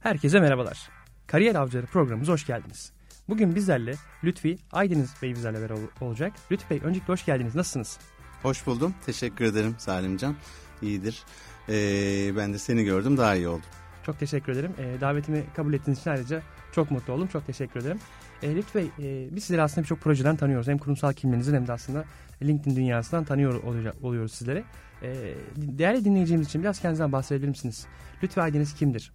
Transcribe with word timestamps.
Herkese 0.00 0.40
merhabalar. 0.40 0.88
Kariyer 1.26 1.54
Avcıları 1.54 1.86
programımıza 1.86 2.32
hoş 2.32 2.46
geldiniz. 2.46 2.92
Bugün 3.28 3.54
bizlerle 3.54 3.94
Lütfi 4.24 4.58
Aydeniz 4.72 5.14
Bey 5.22 5.34
bizlerle 5.34 5.60
beraber 5.60 5.80
olacak. 6.00 6.32
Lütfi 6.52 6.70
Bey 6.70 6.80
öncelikle 6.84 7.12
hoş 7.12 7.24
geldiniz. 7.24 7.54
Nasılsınız? 7.54 7.98
Hoş 8.42 8.66
buldum. 8.66 8.94
Teşekkür 9.06 9.44
ederim 9.44 9.74
Salimcan. 9.78 10.36
İyidir. 10.82 11.22
Ee, 11.68 12.36
ben 12.36 12.54
de 12.54 12.58
seni 12.58 12.84
gördüm 12.84 13.16
daha 13.16 13.34
iyi 13.34 13.48
oldum. 13.48 13.62
Çok 14.06 14.18
teşekkür 14.18 14.52
ederim. 14.52 14.72
Ee, 14.78 15.00
davetimi 15.00 15.44
kabul 15.56 15.72
ettiğiniz 15.74 16.00
için 16.00 16.10
ayrıca 16.10 16.42
çok 16.72 16.90
mutlu 16.90 17.12
oldum. 17.12 17.28
Çok 17.28 17.46
teşekkür 17.46 17.80
ederim. 17.80 17.98
Ee, 18.42 18.54
Lütfi 18.56 18.78
Bey 18.78 18.90
e, 18.98 19.36
biz 19.36 19.44
sizleri 19.44 19.62
aslında 19.62 19.82
birçok 19.82 20.00
projeden 20.00 20.36
tanıyoruz. 20.36 20.68
Hem 20.68 20.78
kurumsal 20.78 21.12
kimliğinizin 21.12 21.54
hem 21.54 21.66
de 21.66 21.72
aslında 21.72 22.04
LinkedIn 22.42 22.76
dünyasından 22.76 23.24
tanıyor 23.24 23.62
oluyoruz 24.02 24.32
sizleri. 24.32 24.64
Ee, 25.02 25.34
değerli 25.56 26.04
dinleyicimiz 26.04 26.46
için 26.46 26.62
biraz 26.62 26.80
kendinizden 26.80 27.12
bahsedebilir 27.12 27.48
misiniz? 27.48 27.86
Lütfi 28.22 28.42
Aydeniz 28.42 28.74
kimdir? 28.74 29.12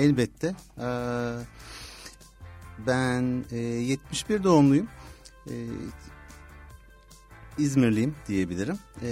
Elbette. 0.00 0.54
Ee, 0.78 0.84
ben 2.86 3.44
e, 3.52 3.56
71 3.58 4.44
doğumluyum. 4.44 4.88
E, 5.46 5.54
İzmirliyim 7.58 8.14
diyebilirim. 8.28 8.78
E, 9.02 9.08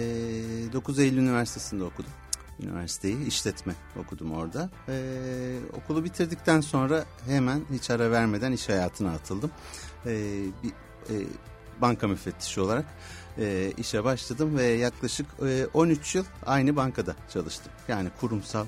9 0.72 0.98
Eylül 0.98 1.18
Üniversitesi'nde 1.18 1.84
okudum. 1.84 2.10
Üniversiteyi 2.60 3.26
işletme 3.26 3.74
okudum 3.96 4.32
orada. 4.32 4.70
E, 4.88 5.58
okulu 5.82 6.04
bitirdikten 6.04 6.60
sonra 6.60 7.04
hemen 7.26 7.62
hiç 7.72 7.90
ara 7.90 8.10
vermeden 8.10 8.52
iş 8.52 8.68
hayatına 8.68 9.10
atıldım. 9.10 9.50
E, 10.06 10.42
bir 10.62 10.70
e, 11.14 11.26
banka 11.80 12.08
müfettişi 12.08 12.60
olarak 12.60 12.84
e, 13.38 13.72
işe 13.76 14.04
başladım 14.04 14.56
ve 14.56 14.64
yaklaşık 14.64 15.26
e, 15.46 15.66
13 15.74 16.14
yıl 16.14 16.24
aynı 16.46 16.76
bankada 16.76 17.16
çalıştım. 17.32 17.72
Yani 17.88 18.08
kurumsal 18.20 18.66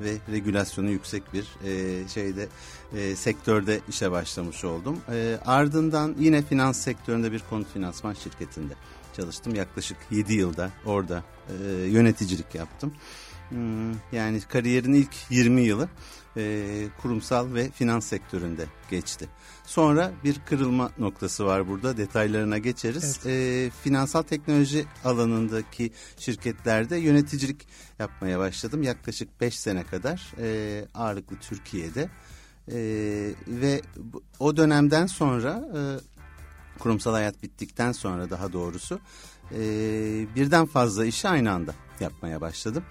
ve 0.00 0.16
regülasyonu 0.32 0.90
yüksek 0.90 1.22
bir 1.32 1.46
e, 1.64 2.08
şeyde 2.08 2.48
e, 2.96 3.16
sektörde 3.16 3.80
işe 3.88 4.10
başlamış 4.10 4.64
oldum. 4.64 4.98
E, 5.12 5.38
ardından 5.46 6.14
yine 6.18 6.42
finans 6.42 6.78
sektöründe 6.78 7.32
bir 7.32 7.42
konut 7.50 7.72
finansman 7.72 8.14
şirketinde 8.14 8.74
çalıştım. 9.16 9.54
Yaklaşık 9.54 9.96
7 10.10 10.34
yılda 10.34 10.70
orada 10.86 11.22
e, 11.48 11.72
yöneticilik 11.72 12.54
yaptım. 12.54 12.92
Hmm, 13.52 13.92
yani 14.12 14.40
kariyerin 14.40 14.92
ilk 14.92 15.14
20 15.30 15.60
yılı 15.60 15.88
e, 16.36 16.86
kurumsal 17.02 17.54
ve 17.54 17.70
finans 17.70 18.06
sektöründe 18.06 18.66
geçti. 18.90 19.28
Sonra 19.64 20.12
bir 20.24 20.40
kırılma 20.46 20.90
noktası 20.98 21.46
var 21.46 21.68
burada 21.68 21.96
detaylarına 21.96 22.58
geçeriz. 22.58 23.20
Evet. 23.24 23.26
E, 23.26 23.70
finansal 23.82 24.22
teknoloji 24.22 24.84
alanındaki 25.04 25.92
şirketlerde 26.18 26.96
yöneticilik 26.96 27.66
yapmaya 27.98 28.38
başladım. 28.38 28.82
Yaklaşık 28.82 29.40
5 29.40 29.58
sene 29.58 29.84
kadar 29.84 30.32
e, 30.38 30.84
ağırlıklı 30.94 31.36
Türkiye'de. 31.36 32.08
E, 32.68 32.78
ve 33.48 33.80
o 34.38 34.56
dönemden 34.56 35.06
sonra 35.06 35.64
e, 35.76 35.80
kurumsal 36.78 37.12
hayat 37.12 37.42
bittikten 37.42 37.92
sonra 37.92 38.30
daha 38.30 38.52
doğrusu 38.52 39.00
e, 39.50 39.60
birden 40.36 40.66
fazla 40.66 41.04
işi 41.04 41.28
aynı 41.28 41.52
anda 41.52 41.74
yapmaya 42.00 42.40
başladım 42.40 42.84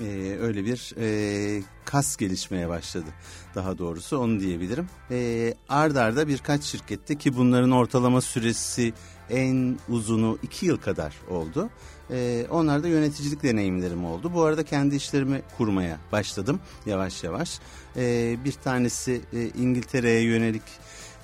e, 0.00 0.36
öyle 0.40 0.64
bir 0.64 0.94
e, 1.00 1.62
kas 1.84 2.16
gelişmeye 2.16 2.68
başladı 2.68 3.10
daha 3.54 3.78
doğrusu 3.78 4.18
onu 4.18 4.40
diyebilirim. 4.40 4.88
E, 5.10 5.54
ard 5.68 5.96
arda 5.96 6.28
birkaç 6.28 6.62
şirkette 6.62 7.14
ki 7.18 7.36
bunların 7.36 7.70
ortalama 7.70 8.20
süresi 8.20 8.92
en 9.30 9.78
uzunu 9.88 10.38
iki 10.42 10.66
yıl 10.66 10.76
kadar 10.76 11.14
oldu. 11.30 11.70
E, 12.10 12.46
onlarda 12.50 12.88
yöneticilik 12.88 13.42
deneyimlerim 13.42 14.04
oldu. 14.04 14.34
Bu 14.34 14.42
arada 14.42 14.62
kendi 14.62 14.96
işlerimi 14.96 15.42
kurmaya 15.56 15.98
başladım 16.12 16.60
yavaş 16.86 17.24
yavaş. 17.24 17.58
E, 17.96 18.36
bir 18.44 18.52
tanesi 18.52 19.20
e, 19.32 19.48
İngiltere'ye 19.48 20.22
yönelik 20.22 20.62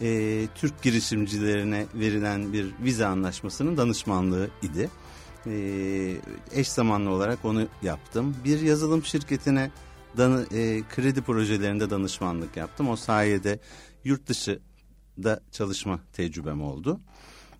e, 0.00 0.40
Türk 0.54 0.82
girişimcilerine 0.82 1.86
verilen 1.94 2.52
bir 2.52 2.74
vize 2.82 3.06
anlaşmasının 3.06 3.76
danışmanlığı 3.76 4.50
idi 4.62 4.90
eş 6.52 6.68
zamanlı 6.68 7.10
olarak 7.10 7.44
onu 7.44 7.66
yaptım. 7.82 8.36
Bir 8.44 8.60
yazılım 8.60 9.04
şirketine 9.04 9.70
danı, 10.16 10.46
e, 10.54 10.82
kredi 10.94 11.22
projelerinde 11.22 11.90
danışmanlık 11.90 12.56
yaptım. 12.56 12.88
O 12.88 12.96
sayede 12.96 13.58
yurt 14.04 14.26
dışı 14.26 14.60
da 15.22 15.40
çalışma 15.52 16.00
tecrübem 16.12 16.62
oldu. 16.62 17.00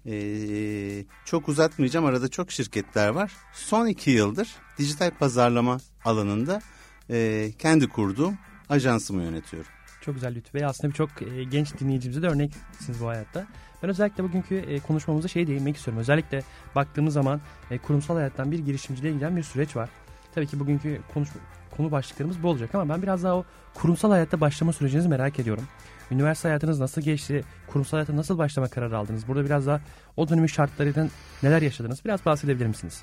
Ee, 0.06 1.04
çok 1.24 1.48
uzatmayacağım 1.48 2.06
arada 2.06 2.28
çok 2.28 2.52
şirketler 2.52 3.08
var. 3.08 3.32
Son 3.52 3.86
iki 3.86 4.10
yıldır 4.10 4.48
dijital 4.78 5.10
pazarlama 5.10 5.78
alanında 6.04 6.62
e, 7.10 7.50
kendi 7.58 7.88
kurduğum 7.88 8.38
ajansımı 8.68 9.22
yönetiyorum. 9.22 9.70
Çok 10.04 10.14
güzel 10.14 10.34
Lütfü 10.34 10.54
Bey. 10.54 10.64
Aslında 10.64 10.90
birçok 10.90 11.10
e, 11.22 11.44
genç 11.44 11.78
dinleyicimize 11.78 12.22
de 12.22 12.28
örneksiniz 12.28 13.00
bu 13.00 13.08
hayatta. 13.08 13.46
Ben 13.82 13.90
özellikle 13.90 14.24
bugünkü 14.24 14.54
e, 14.54 14.80
konuşmamızda 14.80 15.28
şey 15.28 15.46
değinmek 15.46 15.76
istiyorum. 15.76 16.00
Özellikle 16.00 16.42
baktığımız 16.74 17.14
zaman 17.14 17.40
e, 17.70 17.78
kurumsal 17.78 18.14
hayattan 18.14 18.52
bir 18.52 18.58
girişimciliğe 18.58 19.12
giden 19.12 19.36
bir 19.36 19.42
süreç 19.42 19.76
var. 19.76 19.88
Tabii 20.34 20.46
ki 20.46 20.60
bugünkü 20.60 21.00
konuş, 21.14 21.28
konu 21.76 21.90
başlıklarımız 21.90 22.42
bu 22.42 22.48
olacak 22.48 22.74
ama 22.74 22.94
ben 22.94 23.02
biraz 23.02 23.22
daha 23.22 23.36
o 23.36 23.44
kurumsal 23.74 24.10
hayatta 24.10 24.40
başlama 24.40 24.72
sürecinizi 24.72 25.08
merak 25.08 25.38
ediyorum. 25.38 25.64
Üniversite 26.10 26.48
hayatınız 26.48 26.80
nasıl 26.80 27.02
geçti? 27.02 27.44
Kurumsal 27.66 27.96
hayata 27.96 28.16
nasıl 28.16 28.38
başlama 28.38 28.68
kararı 28.68 28.98
aldınız? 28.98 29.28
Burada 29.28 29.44
biraz 29.44 29.66
daha 29.66 29.80
o 30.16 30.28
dönemin 30.28 30.46
şartlarından 30.46 31.10
neler 31.42 31.62
yaşadınız? 31.62 32.04
Biraz 32.04 32.26
bahsedebilir 32.26 32.66
misiniz? 32.66 33.02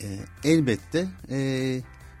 E, 0.00 0.06
elbette. 0.44 1.06
E, 1.30 1.38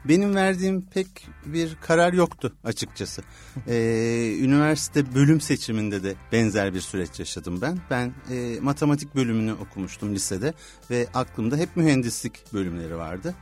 benim 0.08 0.34
verdiğim 0.34 0.82
pek 0.82 1.28
bir 1.46 1.76
karar 1.80 2.12
yoktu 2.12 2.52
açıkçası. 2.64 3.22
Ee, 3.68 4.38
üniversite 4.40 5.14
bölüm 5.14 5.40
seçiminde 5.40 6.02
de 6.02 6.14
benzer 6.32 6.74
bir 6.74 6.80
süreç 6.80 7.18
yaşadım 7.18 7.60
ben. 7.60 7.78
Ben 7.90 8.12
e, 8.30 8.60
matematik 8.60 9.14
bölümünü 9.14 9.52
okumuştum 9.52 10.14
lisede 10.14 10.54
ve 10.90 11.06
aklımda 11.14 11.56
hep 11.56 11.76
mühendislik 11.76 12.52
bölümleri 12.52 12.96
vardı. 12.96 13.34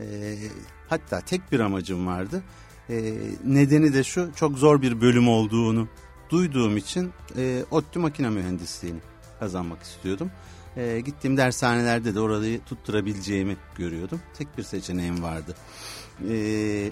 E, 0.00 0.36
hatta 0.88 1.20
tek 1.20 1.52
bir 1.52 1.60
amacım 1.60 2.06
vardı. 2.06 2.42
E, 2.90 3.14
nedeni 3.44 3.94
de 3.94 4.04
şu 4.04 4.30
çok 4.36 4.58
zor 4.58 4.82
bir 4.82 5.00
bölüm 5.00 5.28
olduğunu 5.28 5.88
duyduğum 6.30 6.76
için 6.76 7.12
e, 7.36 7.64
ODTÜ 7.70 7.98
makine 7.98 8.30
mühendisliğini 8.30 9.00
kazanmak 9.40 9.82
istiyordum. 9.82 10.30
E, 10.76 11.00
gittiğim 11.00 11.36
dershanelerde 11.36 12.14
de 12.14 12.20
orayı 12.20 12.60
tutturabileceğimi 12.64 13.56
görüyordum. 13.76 14.20
Tek 14.38 14.58
bir 14.58 14.62
seçeneğim 14.62 15.22
vardı. 15.22 15.54
E, 16.28 16.90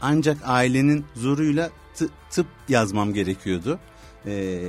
ancak 0.00 0.38
ailenin 0.44 1.04
zoruyla 1.14 1.70
tıp 2.30 2.46
yazmam 2.68 3.12
gerekiyordu. 3.12 3.78
E, 4.26 4.62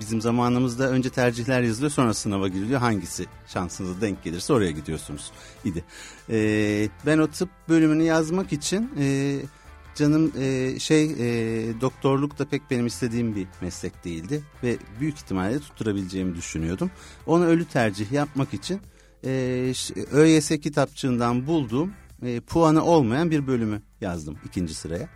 bizim 0.00 0.20
zamanımızda 0.20 0.88
önce 0.90 1.10
tercihler 1.10 1.62
yazılıyor 1.62 1.90
sonra 1.90 2.14
sınava 2.14 2.48
giriliyor. 2.48 2.80
Hangisi 2.80 3.26
şansınıza 3.46 4.00
denk 4.00 4.24
gelirse 4.24 4.52
oraya 4.52 4.70
gidiyorsunuz 4.70 5.30
idi. 5.64 5.84
E, 6.30 6.88
ben 7.06 7.18
o 7.18 7.26
tıp 7.26 7.48
bölümünü 7.68 8.02
yazmak 8.02 8.52
için 8.52 8.90
e, 8.98 9.38
canım 9.94 10.32
e, 10.38 10.78
şey 10.78 11.04
e, 11.04 11.80
doktorluk 11.80 12.38
da 12.38 12.44
pek 12.44 12.62
benim 12.70 12.86
istediğim 12.86 13.36
bir 13.36 13.46
meslek 13.60 14.04
değildi. 14.04 14.42
Ve 14.62 14.76
büyük 15.00 15.16
ihtimalle 15.16 15.58
tutturabileceğimi 15.58 16.36
düşünüyordum. 16.36 16.90
Onu 17.26 17.44
ölü 17.44 17.64
tercih 17.64 18.12
yapmak 18.12 18.54
için 18.54 18.80
e, 19.24 19.72
ÖYS 20.12 20.48
kitapçığından 20.48 21.46
bulduğum 21.46 21.92
e, 22.22 22.40
puanı 22.40 22.84
olmayan 22.84 23.30
bir 23.30 23.46
bölümü 23.46 23.82
yazdım 24.00 24.38
ikinci 24.46 24.74
sıraya. 24.74 25.08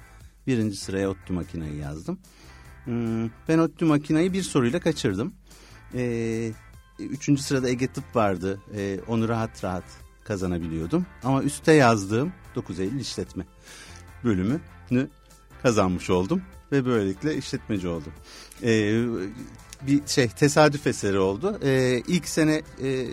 Birinci 0.47 0.77
sıraya 0.77 1.11
ODTÜ 1.11 1.33
makinayı 1.33 1.77
yazdım. 1.77 2.19
Hmm, 2.85 3.29
ben 3.49 3.59
ODTÜ 3.59 3.85
makinayı 3.85 4.33
bir 4.33 4.43
soruyla 4.43 4.81
kaçırdım. 4.81 5.35
E, 5.95 6.53
üçüncü 6.99 7.43
sırada 7.43 7.69
Ege 7.69 7.87
Tıp 7.87 8.17
vardı. 8.17 8.61
E, 8.77 9.01
onu 9.09 9.29
rahat 9.29 9.65
rahat 9.65 9.85
kazanabiliyordum. 10.25 11.07
Ama 11.23 11.43
üste 11.43 11.73
yazdığım 11.73 12.33
9 12.55 12.81
Eylül 12.81 13.01
işletme 13.01 13.45
bölümünü 14.25 15.09
kazanmış 15.63 16.11
oldum. 16.11 16.43
Ve 16.73 16.87
böylelikle 16.87 17.37
işletmeci 17.37 17.89
oldum. 17.89 18.13
E, 18.63 19.03
bir 19.87 20.07
şey 20.07 20.29
tesadüf 20.29 20.87
eseri 20.87 21.19
oldu. 21.19 21.59
E, 21.63 22.03
ilk 22.09 22.29
sene 22.29 22.63
e, 22.83 23.07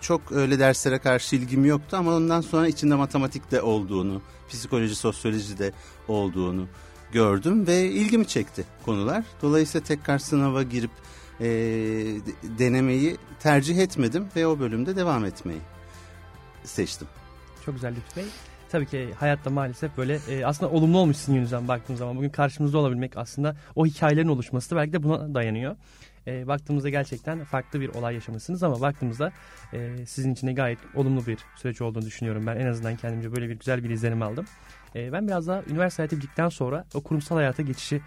çok 0.00 0.32
öyle 0.32 0.58
derslere 0.58 0.98
karşı 0.98 1.36
ilgim 1.36 1.64
yoktu 1.64 1.96
ama 1.96 2.14
ondan 2.14 2.40
sonra 2.40 2.68
içinde 2.68 2.94
matematik 2.94 3.50
de 3.50 3.62
olduğunu, 3.62 4.22
psikoloji, 4.48 4.94
sosyoloji 4.94 5.58
de 5.58 5.72
olduğunu 6.08 6.66
gördüm 7.12 7.66
ve 7.66 7.90
ilgimi 7.90 8.26
çekti 8.26 8.64
konular. 8.84 9.24
Dolayısıyla 9.42 9.86
tekrar 9.86 10.18
sınava 10.18 10.62
girip 10.62 10.90
e, 11.40 11.46
denemeyi 12.58 13.16
tercih 13.40 13.78
etmedim 13.78 14.28
ve 14.36 14.46
o 14.46 14.58
bölümde 14.58 14.96
devam 14.96 15.24
etmeyi 15.24 15.60
seçtim. 16.64 17.08
Çok 17.64 17.74
güzel 17.74 17.94
Lütfü 17.96 18.16
Bey. 18.20 18.24
Tabii 18.68 18.86
ki 18.86 19.08
hayatta 19.18 19.50
maalesef 19.50 19.96
böyle 19.96 20.18
e, 20.30 20.46
aslında 20.46 20.72
olumlu 20.72 20.98
olmuş 20.98 21.16
sizin 21.16 21.32
yönünüzden 21.32 21.68
baktığım 21.68 21.96
zaman. 21.96 22.16
Bugün 22.16 22.30
karşımızda 22.30 22.78
olabilmek 22.78 23.16
aslında 23.16 23.56
o 23.74 23.86
hikayelerin 23.86 24.28
oluşması 24.28 24.70
da 24.70 24.76
belki 24.76 24.92
de 24.92 25.02
buna 25.02 25.34
dayanıyor. 25.34 25.76
E, 26.26 26.46
baktığımızda 26.46 26.88
gerçekten 26.88 27.44
farklı 27.44 27.80
bir 27.80 27.88
olay 27.88 28.14
yaşamışsınız 28.14 28.62
ama 28.62 28.80
baktığımızda 28.80 29.32
e, 29.72 30.06
sizin 30.06 30.32
için 30.32 30.46
de 30.46 30.52
gayet 30.52 30.78
olumlu 30.94 31.26
bir 31.26 31.38
süreç 31.56 31.80
olduğunu 31.80 32.04
düşünüyorum. 32.04 32.46
Ben 32.46 32.56
en 32.56 32.66
azından 32.66 32.96
kendimce 32.96 33.32
böyle 33.32 33.48
bir 33.48 33.54
güzel 33.54 33.84
bir 33.84 33.90
izlenim 33.90 34.22
aldım. 34.22 34.44
E, 34.94 35.12
ben 35.12 35.26
biraz 35.26 35.46
daha 35.46 35.62
üniversite 35.62 36.02
hayatı 36.02 36.16
bittikten 36.16 36.48
sonra 36.48 36.84
o 36.94 37.00
kurumsal 37.00 37.36
hayata 37.36 37.62
geçişi 37.62 38.00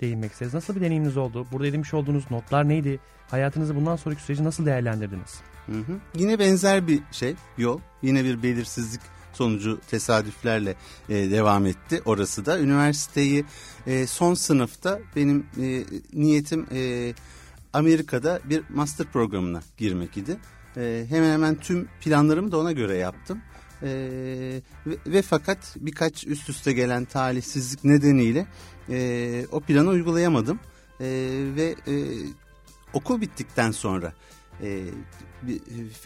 değinmek 0.00 0.32
isteriz. 0.32 0.54
Nasıl 0.54 0.76
bir 0.76 0.80
deneyiminiz 0.80 1.16
oldu? 1.16 1.46
Burada 1.52 1.66
edinmiş 1.66 1.94
olduğunuz 1.94 2.30
notlar 2.30 2.68
neydi? 2.68 3.00
Hayatınızı 3.30 3.76
bundan 3.76 3.96
sonraki 3.96 4.22
süreci 4.22 4.44
nasıl 4.44 4.66
değerlendirdiniz? 4.66 5.40
Hı 5.66 5.72
hı. 5.72 5.98
Yine 6.14 6.38
benzer 6.38 6.86
bir 6.86 7.00
şey, 7.12 7.34
yol. 7.58 7.80
Yine 8.02 8.24
bir 8.24 8.42
belirsizlik 8.42 9.00
sonucu 9.32 9.80
tesadüflerle 9.90 10.74
e, 11.08 11.14
devam 11.14 11.66
etti. 11.66 12.02
Orası 12.04 12.46
da 12.46 12.60
üniversiteyi 12.60 13.44
e, 13.86 14.06
son 14.06 14.34
sınıfta 14.34 14.98
benim 15.16 15.46
e, 15.60 15.84
niyetim 16.12 16.66
e, 16.72 17.12
Amerika'da 17.72 18.40
bir 18.44 18.62
master 18.74 19.06
programına 19.06 19.62
girmek 19.76 20.16
idi. 20.16 20.36
E, 20.76 21.06
hemen 21.08 21.32
hemen 21.32 21.54
tüm 21.54 21.88
planlarımı 22.00 22.52
da 22.52 22.58
ona 22.58 22.72
göre 22.72 22.96
yaptım. 22.96 23.40
E, 23.82 23.88
ve, 24.86 24.96
ve 25.06 25.22
fakat 25.22 25.76
birkaç 25.76 26.26
üst 26.26 26.48
üste 26.48 26.72
gelen 26.72 27.04
talihsizlik 27.04 27.84
nedeniyle 27.84 28.46
e, 28.90 29.46
o 29.52 29.60
planı 29.60 29.88
uygulayamadım. 29.88 30.60
E, 31.00 31.06
ve 31.56 31.74
e, 31.86 31.94
okul 32.92 33.20
bittikten 33.20 33.70
sonra 33.70 34.12
e, 34.62 34.84
bir 35.42 35.60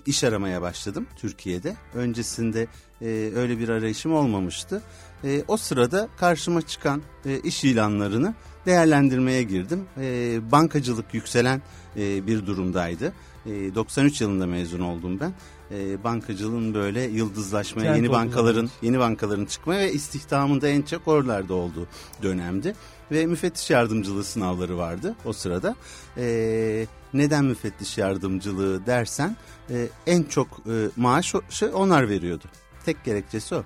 iş 0.06 0.24
aramaya 0.24 0.62
başladım 0.62 1.06
Türkiye'de. 1.16 1.76
Öncesinde 1.94 2.66
e, 3.02 3.30
öyle 3.36 3.58
bir 3.58 3.68
arayışım 3.68 4.12
olmamıştı. 4.12 4.82
E, 5.24 5.44
o 5.48 5.56
sırada 5.56 6.08
karşıma 6.16 6.62
çıkan 6.62 7.02
e, 7.24 7.40
iş 7.40 7.64
ilanlarını 7.64 8.34
değerlendirmeye 8.66 9.42
girdim. 9.42 9.84
E, 10.00 10.38
bankacılık 10.52 11.14
yükselen 11.14 11.62
e, 11.96 12.26
bir 12.26 12.46
durumdaydı. 12.46 13.12
E, 13.46 13.74
93 13.74 14.20
yılında 14.20 14.46
mezun 14.46 14.80
oldum 14.80 15.20
ben. 15.20 15.34
E, 15.70 16.04
bankacılığın 16.04 16.74
böyle 16.74 17.02
yıldızlaşmaya, 17.02 17.92
Trend 17.92 17.96
yeni 17.96 18.12
bankaların, 18.12 18.70
yeni 18.82 18.98
bankaların 18.98 19.46
çıkmaya 19.46 19.80
ve 19.80 19.92
istihdamın 19.92 20.60
da 20.60 20.68
en 20.68 20.82
çok 20.82 21.08
oralarda 21.08 21.54
olduğu 21.54 21.86
dönemdi 22.22 22.74
ve 23.10 23.26
müfettiş 23.26 23.70
yardımcılığı 23.70 24.24
sınavları 24.24 24.78
vardı 24.78 25.14
o 25.24 25.32
sırada. 25.32 25.76
E, 26.16 26.86
neden 27.14 27.44
müfettiş 27.44 27.98
yardımcılığı 27.98 28.86
dersen 28.86 29.36
e, 29.70 29.88
en 30.06 30.22
çok 30.22 30.48
e, 30.48 30.74
maaş 30.96 31.34
şey, 31.50 31.68
onlar 31.74 32.08
veriyordu. 32.08 32.44
Tek 32.84 33.04
gerekçesi 33.04 33.54
o. 33.54 33.62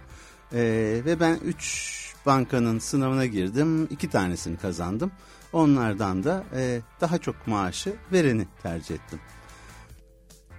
E, 0.53 0.61
ve 1.05 1.21
ben 1.21 1.39
3 1.45 2.15
bankanın 2.27 2.79
sınavına 2.79 3.27
girdim. 3.27 3.85
iki 3.85 4.11
tanesini 4.11 4.57
kazandım. 4.57 5.13
Onlardan 5.53 6.25
da 6.25 6.45
e, 6.57 6.81
daha 7.01 7.19
çok 7.19 7.47
maaşı 7.47 7.95
vereni 8.13 8.47
tercih 8.63 8.95
ettim. 8.95 9.21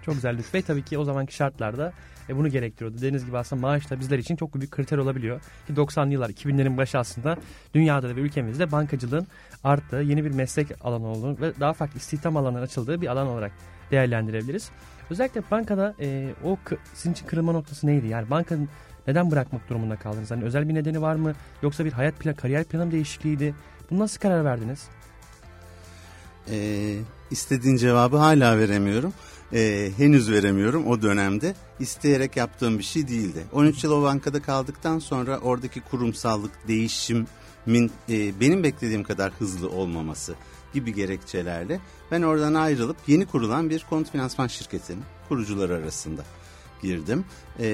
Çok 0.06 0.16
güzel 0.16 0.38
ve 0.54 0.62
tabii 0.62 0.84
ki 0.84 0.98
o 0.98 1.04
zamanki 1.04 1.36
şartlarda 1.36 1.94
e, 2.30 2.38
bunu 2.38 2.50
gerektiriyordu. 2.50 2.98
Dediğiniz 2.98 3.26
gibi 3.26 3.38
aslında 3.38 3.62
maaş 3.62 3.90
da 3.90 4.00
bizler 4.00 4.20
için 4.20 4.36
çok 4.36 4.56
büyük 4.56 4.72
kriter 4.72 4.98
olabiliyor. 4.98 5.42
Ki 5.68 5.74
90'lı 5.74 6.14
yıllar 6.14 6.30
2000'lerin 6.30 6.78
başı 6.78 7.00
aslında 7.00 7.38
dünyada 7.74 8.16
ve 8.16 8.20
ülkemizde 8.20 8.72
bankacılığın 8.72 9.28
arttığı 9.64 9.96
yeni 9.96 10.26
bir 10.26 10.32
meslek 10.32 10.68
alanı 10.82 11.08
olduğunu 11.08 11.42
ve 11.42 11.54
daha 11.60 11.74
farklı 11.74 12.00
istihdam 12.00 12.38
alanları 12.38 12.64
açıldığı 12.64 13.02
bir 13.02 13.08
alan 13.08 13.28
olarak 13.28 13.52
değerlendirebiliriz. 13.92 14.70
Özellikle 15.10 15.42
bankada 15.52 15.96
e, 16.00 16.34
o 16.44 16.58
sizin 16.94 17.12
için 17.12 17.28
kırılma 17.28 17.52
noktası 17.52 17.88
neydi? 17.88 18.08
Yani 18.08 18.30
bankanın 18.30 18.70
neden 19.08 19.32
bırakmak 19.32 19.70
durumunda 19.70 19.96
kaldınız? 19.96 20.32
Hani 20.32 20.44
özel 20.44 20.70
bir 20.70 20.74
nedeni 20.74 21.02
var 21.02 21.16
mı? 21.16 21.34
Yoksa 21.62 21.86
bir 21.86 21.92
hayat 21.92 22.20
plan, 22.20 22.36
kariyer 22.36 22.64
planım 22.64 22.92
değişikliğiydi? 22.92 23.56
Bunu 23.92 24.00
nasıl 24.00 24.20
karar 24.20 24.46
verdiniz? 24.46 24.88
Ee, 26.52 26.98
istediğin 27.32 27.78
cevabı 27.78 28.18
hala 28.18 28.58
veremiyorum 28.58 29.14
e, 29.54 29.92
henüz 29.98 30.32
veremiyorum 30.32 30.88
o 30.88 31.02
dönemde. 31.02 31.56
isteyerek 31.80 32.38
yaptığım 32.38 32.80
bir 32.80 32.84
şey 32.84 33.08
değildi. 33.08 33.44
13 33.52 33.84
yıl 33.84 33.92
o 33.92 34.04
bankada 34.04 34.42
kaldıktan 34.42 35.00
sonra 35.00 35.40
oradaki 35.40 35.82
kurumsallık, 35.82 36.52
değişimin 36.68 37.92
e, 38.10 38.40
benim 38.40 38.64
beklediğim 38.64 39.04
kadar 39.04 39.32
hızlı 39.32 39.70
olmaması 39.70 40.36
gibi 40.74 40.94
gerekçelerle 40.94 41.80
ben 42.12 42.22
oradan 42.22 42.54
ayrılıp 42.54 42.98
yeni 43.08 43.26
kurulan 43.26 43.70
bir 43.70 43.86
konut 43.90 44.12
finansman 44.12 44.48
şirketinin 44.48 45.04
kurucuları 45.30 45.76
arasında 45.76 46.22
girdim. 46.82 47.26
E, 47.60 47.68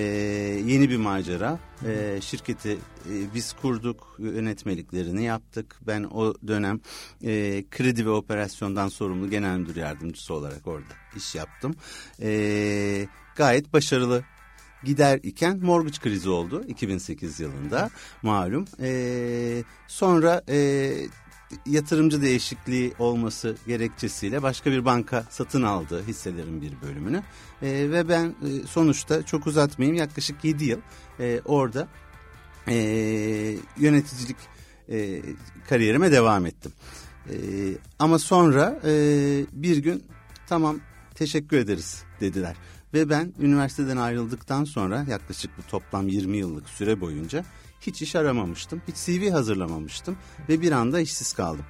yeni 0.65 0.89
bir 0.89 0.98
macera. 0.98 1.59
E, 1.86 2.19
şirketi 2.21 2.71
e, 2.71 3.33
biz 3.36 3.54
kurduk, 3.54 4.15
yönetmeliklerini 4.19 5.24
yaptık. 5.24 5.75
Ben 5.88 6.04
o 6.04 6.33
dönem 6.48 6.80
e, 7.24 7.63
kredi 7.71 8.06
ve 8.06 8.09
operasyondan 8.09 8.88
sorumlu 8.88 9.30
genel 9.30 9.57
müdür 9.57 9.75
yardımcısı 9.75 10.33
olarak 10.33 10.68
orada 10.68 10.94
iş 11.15 11.36
yaptım. 11.36 11.75
E, 12.21 13.07
gayet 13.36 13.74
başarılı 13.74 14.24
gider 14.83 15.19
iken 15.24 15.57
mortgage 15.57 15.98
krizi 15.98 16.30
oldu 16.30 16.63
2008 16.68 17.39
yılında 17.39 17.89
malum. 18.21 18.65
E, 18.81 19.63
sonra 19.88 20.42
e, 20.50 20.92
yatırımcı 21.66 22.22
değişikliği 22.22 22.94
olması 23.00 23.56
gerekçesiyle 23.68 24.42
başka 24.42 24.72
bir 24.72 24.86
banka 24.86 25.26
satın 25.30 25.64
aldı 25.64 26.04
hisselerin 26.08 26.62
bir 26.62 26.82
bölümünü. 26.82 27.24
E, 27.62 27.92
ve 27.92 28.10
ben 28.10 28.26
e, 28.26 28.68
sonuçta 28.68 29.24
çok 29.24 29.48
uzatmayayım 29.48 29.98
yaklaşık 29.98 30.44
7 30.46 30.66
yıl 30.66 30.80
e, 31.20 31.42
orada 31.46 31.88
e, 32.68 32.76
yöneticilik 33.78 34.38
e, 34.90 35.22
kariyerime 35.70 36.12
devam 36.12 36.46
ettim. 36.46 36.72
E, 37.30 37.36
ama 38.00 38.20
sonra 38.20 38.80
e, 38.86 38.92
bir 39.52 39.78
gün 39.78 40.04
tamam 40.48 40.80
teşekkür 41.16 41.58
ederiz 41.58 42.04
dediler. 42.20 42.56
Ve 42.94 43.10
ben 43.10 43.34
üniversiteden 43.40 43.98
ayrıldıktan 43.98 44.64
sonra 44.64 45.06
yaklaşık 45.10 45.58
bu 45.58 45.62
toplam 45.62 46.08
20 46.08 46.38
yıllık 46.38 46.70
süre 46.70 47.02
boyunca 47.02 47.46
hiç 47.82 48.02
iş 48.02 48.16
aramamıştım. 48.16 48.82
Hiç 48.88 48.96
CV 48.96 49.32
hazırlamamıştım 49.32 50.18
ve 50.50 50.62
bir 50.62 50.72
anda 50.72 51.00
işsiz 51.00 51.34
kaldım. 51.34 51.66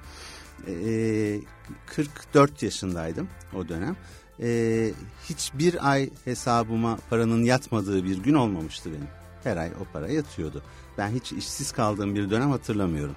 Ee, 0.68 1.40
44 1.86 2.62
yaşındaydım 2.62 3.28
o 3.56 3.68
dönem. 3.68 3.96
Ee, 4.40 4.90
hiçbir 5.28 5.90
ay 5.90 6.10
hesabıma 6.24 6.98
paranın 7.10 7.42
yatmadığı 7.42 8.04
bir 8.04 8.18
gün 8.18 8.34
olmamıştı 8.34 8.90
benim. 8.92 9.08
Her 9.44 9.56
ay 9.56 9.70
o 9.80 9.92
para 9.92 10.08
yatıyordu. 10.08 10.62
Ben 10.98 11.10
hiç 11.10 11.32
işsiz 11.32 11.72
kaldığım 11.72 12.14
bir 12.14 12.30
dönem 12.30 12.50
hatırlamıyorum. 12.50 13.14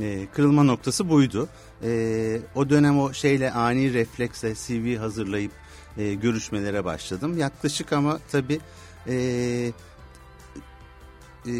Ee, 0.00 0.26
kırılma 0.34 0.62
noktası 0.62 1.08
buydu. 1.08 1.48
Ee, 1.82 2.40
o 2.54 2.70
dönem 2.70 3.00
o 3.00 3.12
şeyle 3.12 3.52
ani 3.52 3.94
refleksle 3.94 4.54
CV 4.54 4.96
hazırlayıp 4.98 5.52
e, 5.98 6.14
görüşmelere 6.14 6.84
başladım. 6.84 7.38
Yaklaşık 7.38 7.92
ama 7.92 8.18
tabii 8.32 8.60
e, 9.08 9.14
e, 11.46 11.52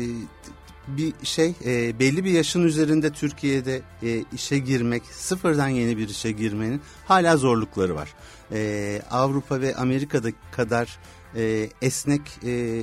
bir 0.88 1.12
şey 1.22 1.54
e, 1.64 1.98
belli 1.98 2.24
bir 2.24 2.30
yaşın 2.30 2.62
üzerinde 2.62 3.10
Türkiye'de 3.10 3.82
e, 4.02 4.24
işe 4.32 4.58
girmek 4.58 5.02
sıfırdan 5.06 5.68
yeni 5.68 5.96
bir 5.96 6.08
işe 6.08 6.32
girmenin 6.32 6.80
hala 7.04 7.36
zorlukları 7.36 7.94
var. 7.94 8.14
E, 8.52 9.02
Avrupa 9.10 9.60
ve 9.60 9.76
Amerika'da 9.76 10.28
kadar 10.52 10.98
e, 11.36 11.70
esnek 11.82 12.22
e, 12.44 12.82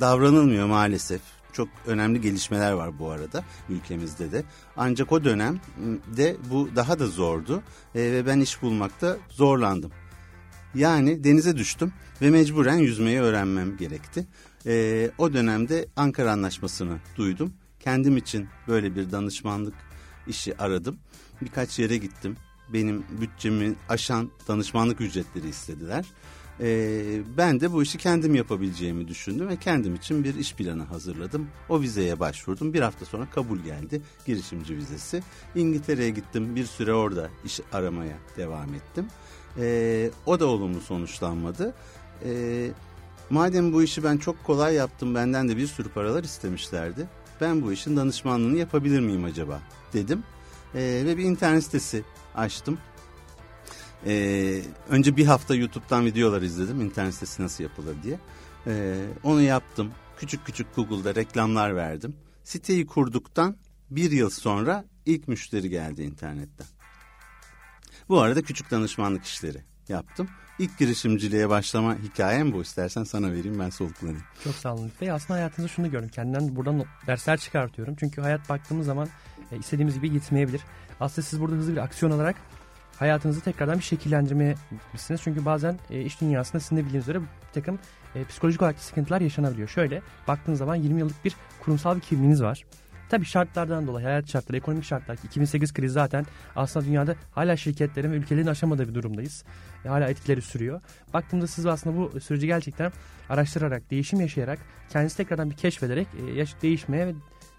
davranılmıyor 0.00 0.66
maalesef. 0.66 1.20
Çok 1.52 1.68
önemli 1.86 2.20
gelişmeler 2.20 2.72
var 2.72 2.98
bu 2.98 3.10
arada 3.10 3.44
ülkemizde 3.68 4.32
de. 4.32 4.44
Ancak 4.76 5.12
o 5.12 5.24
dönemde 5.24 6.36
bu 6.50 6.68
daha 6.76 6.98
da 6.98 7.06
zordu 7.06 7.62
e, 7.94 8.00
ve 8.00 8.26
ben 8.26 8.40
iş 8.40 8.62
bulmakta 8.62 9.16
zorlandım. 9.30 9.90
Yani 10.74 11.24
denize 11.24 11.56
düştüm 11.56 11.92
ve 12.22 12.30
mecburen 12.30 12.76
yüzmeyi 12.76 13.20
öğrenmem 13.20 13.76
gerekti. 13.76 14.26
E, 14.66 15.10
o 15.18 15.32
dönemde 15.32 15.86
Ankara 15.96 16.32
Anlaşması'nı 16.32 16.98
duydum. 17.16 17.52
Kendim 17.80 18.16
için 18.16 18.48
böyle 18.68 18.96
bir 18.96 19.12
danışmanlık 19.12 19.74
işi 20.26 20.58
aradım. 20.58 20.98
Birkaç 21.42 21.78
yere 21.78 21.96
gittim. 21.96 22.36
Benim 22.72 23.04
bütçemi 23.20 23.74
aşan 23.88 24.30
danışmanlık 24.48 25.00
ücretleri 25.00 25.48
istediler. 25.48 26.04
Ee, 26.60 27.20
ben 27.36 27.60
de 27.60 27.72
bu 27.72 27.82
işi 27.82 27.98
kendim 27.98 28.34
yapabileceğimi 28.34 29.08
düşündüm 29.08 29.48
ve 29.48 29.56
kendim 29.56 29.94
için 29.94 30.24
bir 30.24 30.34
iş 30.34 30.54
planı 30.54 30.82
hazırladım. 30.82 31.48
O 31.68 31.80
vizeye 31.80 32.20
başvurdum. 32.20 32.74
Bir 32.74 32.80
hafta 32.80 33.04
sonra 33.04 33.30
kabul 33.30 33.58
geldi. 33.58 34.02
Girişimci 34.26 34.76
vizesi. 34.76 35.22
İngiltere'ye 35.54 36.10
gittim. 36.10 36.56
Bir 36.56 36.64
süre 36.64 36.94
orada 36.94 37.30
iş 37.44 37.60
aramaya 37.72 38.16
devam 38.36 38.74
ettim. 38.74 39.06
Ee, 39.58 40.10
o 40.26 40.40
da 40.40 40.46
olumlu 40.46 40.80
sonuçlanmadı. 40.80 41.74
Ee, 42.24 42.70
Madem 43.30 43.72
bu 43.72 43.82
işi 43.82 44.04
ben 44.04 44.16
çok 44.16 44.44
kolay 44.44 44.74
yaptım 44.74 45.14
benden 45.14 45.48
de 45.48 45.56
bir 45.56 45.66
sürü 45.66 45.88
paralar 45.88 46.24
istemişlerdi. 46.24 47.08
Ben 47.40 47.62
bu 47.62 47.72
işin 47.72 47.96
danışmanlığını 47.96 48.58
yapabilir 48.58 49.00
miyim 49.00 49.24
acaba 49.24 49.60
dedim. 49.92 50.22
Ee, 50.74 51.02
ve 51.06 51.16
bir 51.16 51.24
internet 51.24 51.64
sitesi 51.64 52.04
açtım. 52.34 52.78
Ee, 54.06 54.62
önce 54.88 55.16
bir 55.16 55.26
hafta 55.26 55.54
YouTube'dan 55.54 56.06
videolar 56.06 56.42
izledim 56.42 56.80
internet 56.80 57.14
sitesi 57.14 57.42
nasıl 57.42 57.64
yapılır 57.64 57.96
diye. 58.02 58.18
Ee, 58.66 59.06
onu 59.22 59.42
yaptım. 59.42 59.92
Küçük 60.18 60.46
küçük 60.46 60.76
Google'da 60.76 61.14
reklamlar 61.14 61.76
verdim. 61.76 62.16
Siteyi 62.44 62.86
kurduktan 62.86 63.56
bir 63.90 64.10
yıl 64.10 64.30
sonra 64.30 64.84
ilk 65.06 65.28
müşteri 65.28 65.70
geldi 65.70 66.02
internetten. 66.02 66.66
Bu 68.08 68.20
arada 68.20 68.42
küçük 68.42 68.70
danışmanlık 68.70 69.24
işleri 69.24 69.67
yaptım. 69.90 70.28
İlk 70.58 70.78
girişimciliğe 70.78 71.48
başlama 71.48 71.96
hikayem 71.98 72.52
bu. 72.52 72.62
İstersen 72.62 73.04
sana 73.04 73.32
vereyim 73.32 73.58
ben 73.60 73.70
soluklanayım. 73.70 74.22
Çok 74.44 74.54
sağ 74.54 74.74
olun 74.74 74.92
Bey. 75.00 75.10
Aslında 75.10 75.38
hayatınızda 75.38 75.74
şunu 75.74 75.90
gördüm. 75.90 76.08
Kendimden 76.08 76.56
buradan 76.56 76.84
dersler 77.06 77.38
çıkartıyorum. 77.38 77.96
Çünkü 78.00 78.20
hayat 78.20 78.48
baktığımız 78.48 78.86
zaman 78.86 79.08
e, 79.52 79.56
istediğimiz 79.56 79.94
gibi 79.94 80.12
gitmeyebilir. 80.12 80.60
Aslında 81.00 81.26
siz 81.26 81.40
burada 81.40 81.56
hızlı 81.56 81.72
bir 81.72 81.76
aksiyon 81.76 82.12
alarak 82.12 82.36
hayatınızı 82.98 83.40
tekrardan 83.40 83.78
bir 83.78 83.84
şekillendirmeye 83.84 84.54
gitmişsiniz. 84.70 85.20
Çünkü 85.24 85.44
bazen 85.44 85.78
e, 85.90 86.02
iş 86.02 86.20
dünyasında 86.20 86.60
sizin 86.60 86.76
de 86.76 86.84
bildiğiniz 86.84 87.08
üzere 87.08 87.20
bir 87.20 87.28
takım 87.54 87.78
e, 88.14 88.24
psikolojik 88.24 88.62
olarak 88.62 88.78
sıkıntılar 88.78 89.20
yaşanabiliyor. 89.20 89.68
Şöyle 89.68 90.02
baktığınız 90.28 90.58
zaman 90.58 90.74
20 90.74 91.00
yıllık 91.00 91.24
bir 91.24 91.36
kurumsal 91.64 91.96
bir 91.96 92.00
kimliğiniz 92.00 92.42
var. 92.42 92.64
Tabii 93.08 93.24
şartlardan 93.24 93.86
dolayı, 93.86 94.06
hayat 94.06 94.30
şartları, 94.30 94.56
ekonomik 94.56 94.84
şartlar, 94.84 95.18
2008 95.24 95.72
krizi 95.72 95.92
zaten 95.92 96.26
aslında 96.56 96.86
dünyada 96.86 97.14
hala 97.32 97.56
şirketlerin 97.56 98.12
ve 98.12 98.16
ülkelerin 98.16 98.46
aşamadığı 98.46 98.88
bir 98.88 98.94
durumdayız. 98.94 99.44
E, 99.84 99.88
hala 99.88 100.08
etkileri 100.08 100.42
sürüyor. 100.42 100.80
Baktığımda 101.14 101.46
siz 101.46 101.66
aslında 101.66 101.96
bu 101.96 102.20
süreci 102.20 102.46
gerçekten 102.46 102.92
araştırarak, 103.28 103.90
değişim 103.90 104.20
yaşayarak, 104.20 104.58
kendinizi 104.90 105.16
tekrardan 105.16 105.50
bir 105.50 105.56
keşfederek 105.56 106.06
e, 106.36 106.62
değişmeye 106.62 107.06
ve 107.06 107.14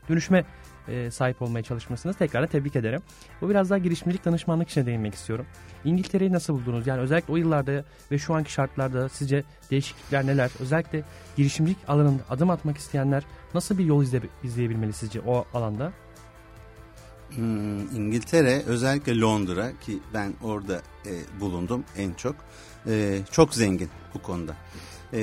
dönüşme 0.09 0.45
e, 0.89 1.11
sahip 1.11 1.41
olmaya 1.41 1.63
çalışmasınız. 1.63 2.17
Tekrar 2.17 2.47
tebrik 2.47 2.75
ederim. 2.75 3.01
Bu 3.41 3.49
biraz 3.49 3.69
daha 3.69 3.77
girişimcilik 3.77 4.25
danışmanlık 4.25 4.69
işine 4.69 4.85
değinmek 4.85 5.13
istiyorum. 5.13 5.45
İngiltere'yi 5.85 6.31
nasıl 6.31 6.53
buldunuz? 6.53 6.87
Yani 6.87 7.01
özellikle 7.01 7.33
o 7.33 7.37
yıllarda 7.37 7.83
ve 8.11 8.17
şu 8.17 8.33
anki 8.33 8.51
şartlarda 8.51 9.09
sizce 9.09 9.43
değişiklikler 9.71 10.27
neler? 10.27 10.51
Özellikle 10.59 11.03
girişimcilik 11.37 11.77
alanında 11.87 12.23
adım 12.29 12.49
atmak 12.49 12.77
isteyenler 12.77 13.23
nasıl 13.53 13.77
bir 13.77 13.85
yol 13.85 14.03
izle, 14.03 14.21
izleyebilmeli 14.43 14.93
sizce 14.93 15.21
o 15.21 15.45
alanda? 15.53 15.91
Hmm, 17.35 17.95
İngiltere 17.95 18.63
özellikle 18.65 19.19
Londra 19.19 19.71
ki 19.81 19.99
ben 20.13 20.33
orada 20.43 20.81
e, 21.05 21.39
bulundum 21.39 21.83
en 21.97 22.13
çok 22.13 22.35
e, 22.87 23.19
çok 23.31 23.53
zengin 23.53 23.89
bu 24.13 24.21
konuda. 24.21 24.55
E, 25.13 25.21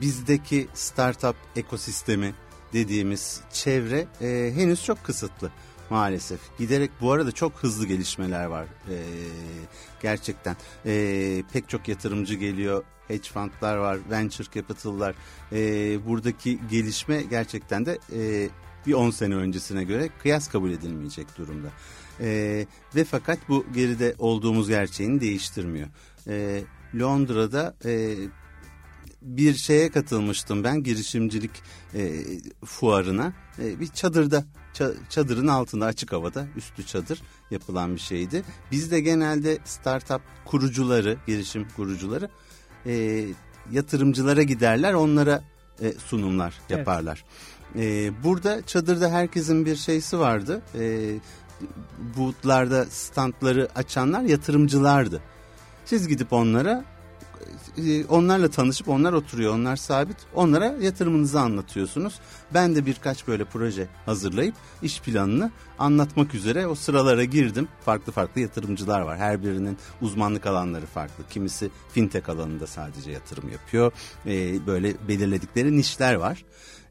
bizdeki 0.00 0.68
startup 0.74 1.36
ekosistemi 1.56 2.34
dediğimiz 2.72 3.40
çevre 3.52 4.06
e, 4.20 4.52
henüz 4.54 4.84
çok 4.84 5.04
kısıtlı 5.04 5.50
maalesef. 5.90 6.40
Giderek 6.58 6.90
bu 7.00 7.12
arada 7.12 7.32
çok 7.32 7.52
hızlı 7.52 7.86
gelişmeler 7.86 8.44
var 8.44 8.64
e, 8.64 8.96
gerçekten. 10.02 10.56
E, 10.86 11.42
pek 11.52 11.68
çok 11.68 11.88
yatırımcı 11.88 12.34
geliyor, 12.34 12.84
hedge 13.08 13.28
fundlar 13.28 13.76
var, 13.76 13.98
venture 14.10 14.48
capital'lar. 14.54 15.14
E, 15.52 15.58
buradaki 16.06 16.58
gelişme 16.70 17.22
gerçekten 17.22 17.86
de 17.86 17.98
e, 18.12 18.48
bir 18.86 18.92
10 18.92 19.10
sene 19.10 19.34
öncesine 19.34 19.84
göre 19.84 20.08
kıyas 20.22 20.48
kabul 20.48 20.70
edilmeyecek 20.70 21.38
durumda. 21.38 21.68
E, 22.20 22.66
ve 22.96 23.04
fakat 23.04 23.38
bu 23.48 23.66
geride 23.74 24.14
olduğumuz 24.18 24.68
gerçeğini 24.68 25.20
değiştirmiyor. 25.20 25.88
E, 26.28 26.62
Londra'da 26.94 27.74
e, 27.84 28.14
bir 29.22 29.54
şeye 29.54 29.90
katılmıştım 29.90 30.64
ben 30.64 30.82
girişimcilik 30.82 31.50
e, 31.94 32.22
fuarına. 32.64 33.32
E, 33.58 33.80
bir 33.80 33.86
çadırda 33.86 34.44
çadırın 35.08 35.46
altında 35.46 35.86
açık 35.86 36.12
havada 36.12 36.46
üstü 36.56 36.86
çadır 36.86 37.22
yapılan 37.50 37.94
bir 37.94 38.00
şeydi. 38.00 38.42
Biz 38.70 38.90
de 38.90 39.00
genelde 39.00 39.58
startup 39.64 40.20
kurucuları, 40.44 41.16
girişim 41.26 41.68
kurucuları 41.76 42.28
e, 42.86 43.24
yatırımcılara 43.72 44.42
giderler 44.42 44.92
onlara 44.92 45.44
e, 45.82 45.92
sunumlar 45.92 46.54
yaparlar. 46.68 47.24
Evet. 47.74 47.84
E, 47.84 48.24
burada 48.24 48.66
çadırda 48.66 49.10
herkesin 49.10 49.66
bir 49.66 49.76
şeysi 49.76 50.18
vardı. 50.18 50.62
E, 50.78 51.14
bootlarda 52.16 52.84
standları 52.84 53.68
açanlar 53.74 54.22
yatırımcılardı. 54.22 55.22
Siz 55.84 56.08
gidip 56.08 56.32
onlara 56.32 56.84
onlarla 58.08 58.50
tanışıp 58.50 58.88
onlar 58.88 59.12
oturuyor, 59.12 59.54
onlar 59.54 59.76
sabit. 59.76 60.16
Onlara 60.34 60.74
yatırımınızı 60.80 61.40
anlatıyorsunuz. 61.40 62.20
Ben 62.54 62.74
de 62.74 62.86
birkaç 62.86 63.28
böyle 63.28 63.44
proje 63.44 63.88
hazırlayıp 64.06 64.54
iş 64.82 65.00
planını 65.00 65.50
anlatmak 65.78 66.34
üzere 66.34 66.66
o 66.66 66.74
sıralara 66.74 67.24
girdim. 67.24 67.68
Farklı 67.84 68.12
farklı 68.12 68.40
yatırımcılar 68.40 69.00
var. 69.00 69.18
Her 69.18 69.42
birinin 69.42 69.78
uzmanlık 70.00 70.46
alanları 70.46 70.86
farklı. 70.86 71.24
Kimisi 71.30 71.70
fintech 71.92 72.28
alanında 72.28 72.66
sadece 72.66 73.10
yatırım 73.10 73.52
yapıyor. 73.52 73.92
Ee, 74.26 74.66
böyle 74.66 74.94
belirledikleri 75.08 75.76
nişler 75.76 76.14
var. 76.14 76.44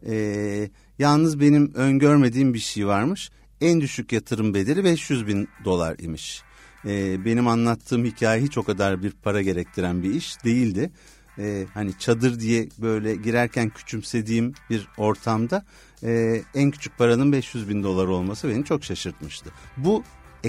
Ee, 0.05 0.69
yalnız 0.99 1.39
benim 1.39 1.73
öngörmediğim 1.75 2.53
bir 2.53 2.59
şey 2.59 2.87
varmış. 2.87 3.31
En 3.61 3.81
düşük 3.81 4.11
yatırım 4.11 4.53
bedeli 4.53 4.83
500 4.83 5.27
bin 5.27 5.49
dolar 5.65 5.95
imiş 5.99 6.43
e, 6.85 7.25
benim 7.25 7.47
anlattığım 7.47 8.05
hikaye 8.05 8.41
hiç 8.41 8.57
o 8.57 8.63
kadar 8.63 9.03
bir 9.03 9.11
para 9.11 9.41
gerektiren 9.41 10.03
bir 10.03 10.13
iş 10.13 10.43
değildi. 10.43 10.91
E, 11.37 11.65
hani 11.73 11.97
çadır 11.99 12.39
diye 12.39 12.67
böyle 12.77 13.15
girerken 13.15 13.69
küçümsediğim 13.69 14.53
bir 14.69 14.87
ortamda 14.97 15.65
e, 16.03 16.41
en 16.55 16.71
küçük 16.71 16.97
paranın 16.97 17.31
500 17.31 17.69
bin 17.69 17.83
dolar 17.83 18.07
olması 18.07 18.49
beni 18.49 18.65
çok 18.65 18.83
şaşırtmıştı. 18.83 19.49
Bu 19.77 20.03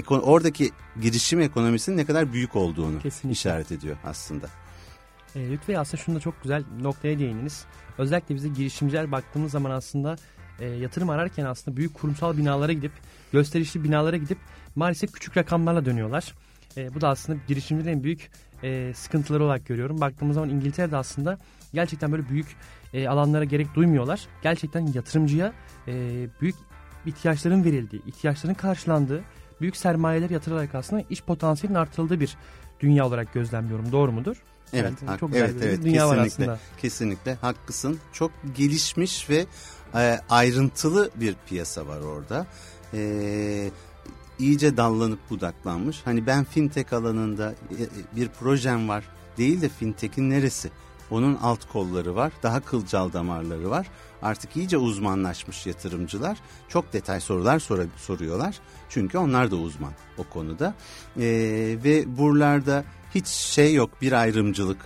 oradaki 0.09 0.71
girişim 1.01 1.41
ekonomisinin 1.41 1.97
ne 1.97 2.05
kadar 2.05 2.33
büyük 2.33 2.55
olduğunu 2.55 2.99
Kesinlikle. 2.99 3.31
işaret 3.31 3.71
ediyor 3.71 3.97
aslında. 4.03 4.47
E, 5.35 5.49
Lütfü 5.49 5.77
aslında 5.77 6.03
şunda 6.03 6.19
çok 6.19 6.43
güzel 6.43 6.63
noktaya 6.81 7.19
değindiniz. 7.19 7.65
Özellikle 7.97 8.35
bize 8.35 8.47
girişimciler 8.47 9.11
baktığımız 9.11 9.51
zaman 9.51 9.71
aslında 9.71 10.15
e, 10.59 10.65
yatırım 10.65 11.09
ararken 11.09 11.45
aslında 11.45 11.77
büyük 11.77 11.93
kurumsal 11.93 12.37
binalara 12.37 12.73
gidip 12.73 12.91
gösterişli 13.33 13.83
binalara 13.83 14.17
gidip 14.17 14.37
maalesef 14.75 15.11
küçük 15.11 15.37
rakamlarla 15.37 15.85
dönüyorlar. 15.85 16.33
E, 16.77 16.93
bu 16.95 17.01
da 17.01 17.09
aslında 17.09 17.39
girişimcilerin 17.47 17.97
en 17.97 18.03
büyük 18.03 18.31
e, 18.63 18.93
sıkıntıları 18.93 19.43
olarak 19.43 19.65
görüyorum. 19.65 20.01
Baktığımız 20.01 20.35
zaman 20.35 20.49
İngiltere'de 20.49 20.97
aslında 20.97 21.37
gerçekten 21.73 22.11
böyle 22.11 22.29
büyük 22.29 22.55
e, 22.93 23.07
alanlara 23.07 23.43
gerek 23.43 23.75
duymuyorlar. 23.75 24.27
Gerçekten 24.43 24.87
yatırımcıya 24.93 25.53
e, 25.87 25.93
büyük 26.41 26.55
ihtiyaçların 27.05 27.63
verildiği, 27.63 28.01
ihtiyaçların 28.05 28.53
karşılandığı, 28.53 29.23
büyük 29.61 29.77
sermayeler 29.77 30.29
yatırılarak 30.29 30.75
aslında 30.75 31.03
iş 31.09 31.23
potansiyelinin 31.23 31.79
artırıldığı 31.79 32.19
bir 32.19 32.37
dünya 32.79 33.07
olarak 33.07 33.33
gözlemliyorum. 33.33 33.91
Doğru 33.91 34.11
mudur? 34.11 34.43
Evet, 34.73 34.93
yani, 35.07 35.19
çok 35.19 35.31
güzel 35.31 35.45
evet, 35.45 35.61
bir 35.61 35.67
evet, 35.67 35.83
dünya 35.83 35.93
kesinlikle, 35.93 36.17
var 36.17 36.25
aslında. 36.25 36.59
Kesinlikle 36.81 37.33
haklısın. 37.33 37.99
Çok 38.13 38.31
gelişmiş 38.55 39.29
ve 39.29 39.45
e, 39.95 40.19
ayrıntılı 40.29 41.09
bir 41.15 41.35
piyasa 41.47 41.87
var 41.87 41.99
orada. 41.99 42.45
E, 42.93 43.69
iyice 44.39 44.77
dallanıp 44.77 45.29
budaklanmış. 45.29 46.01
Hani 46.05 46.25
ben 46.27 46.43
fintech 46.43 46.93
alanında 46.93 47.51
e, 47.51 47.83
e, 47.83 47.87
bir 48.15 48.29
projem 48.29 48.89
var 48.89 49.03
değil 49.37 49.61
de 49.61 49.69
fintech'in 49.69 50.29
neresi? 50.29 50.71
Onun 51.11 51.35
alt 51.35 51.67
kolları 51.71 52.15
var, 52.15 52.31
daha 52.43 52.59
kılcal 52.59 53.13
damarları 53.13 53.69
var. 53.69 53.87
Artık 54.21 54.57
iyice 54.57 54.77
uzmanlaşmış 54.77 55.67
yatırımcılar 55.67 56.37
çok 56.69 56.93
detay 56.93 57.19
sorular 57.19 57.59
sor 57.59 57.79
soruyorlar. 57.97 58.59
Çünkü 58.89 59.17
onlar 59.17 59.51
da 59.51 59.55
uzman 59.55 59.93
o 60.17 60.23
konuda. 60.23 60.75
Ee, 61.17 61.77
ve 61.83 62.17
buralarda 62.17 62.83
hiç 63.15 63.27
şey 63.27 63.73
yok 63.73 63.89
bir 64.01 64.11
ayrımcılık. 64.11 64.77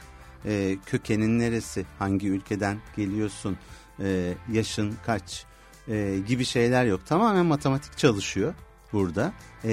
Ee, 0.45 0.77
kökenin 0.85 1.39
neresi, 1.39 1.85
hangi 1.99 2.29
ülkeden 2.29 2.77
geliyorsun, 2.95 3.57
ee, 3.99 4.33
yaşın 4.51 4.95
kaç 5.05 5.45
e, 5.87 6.19
gibi 6.27 6.45
şeyler 6.45 6.85
yok. 6.85 7.05
Tamamen 7.05 7.45
matematik 7.45 7.97
çalışıyor 7.97 8.53
burada 8.95 9.33
e, 9.63 9.69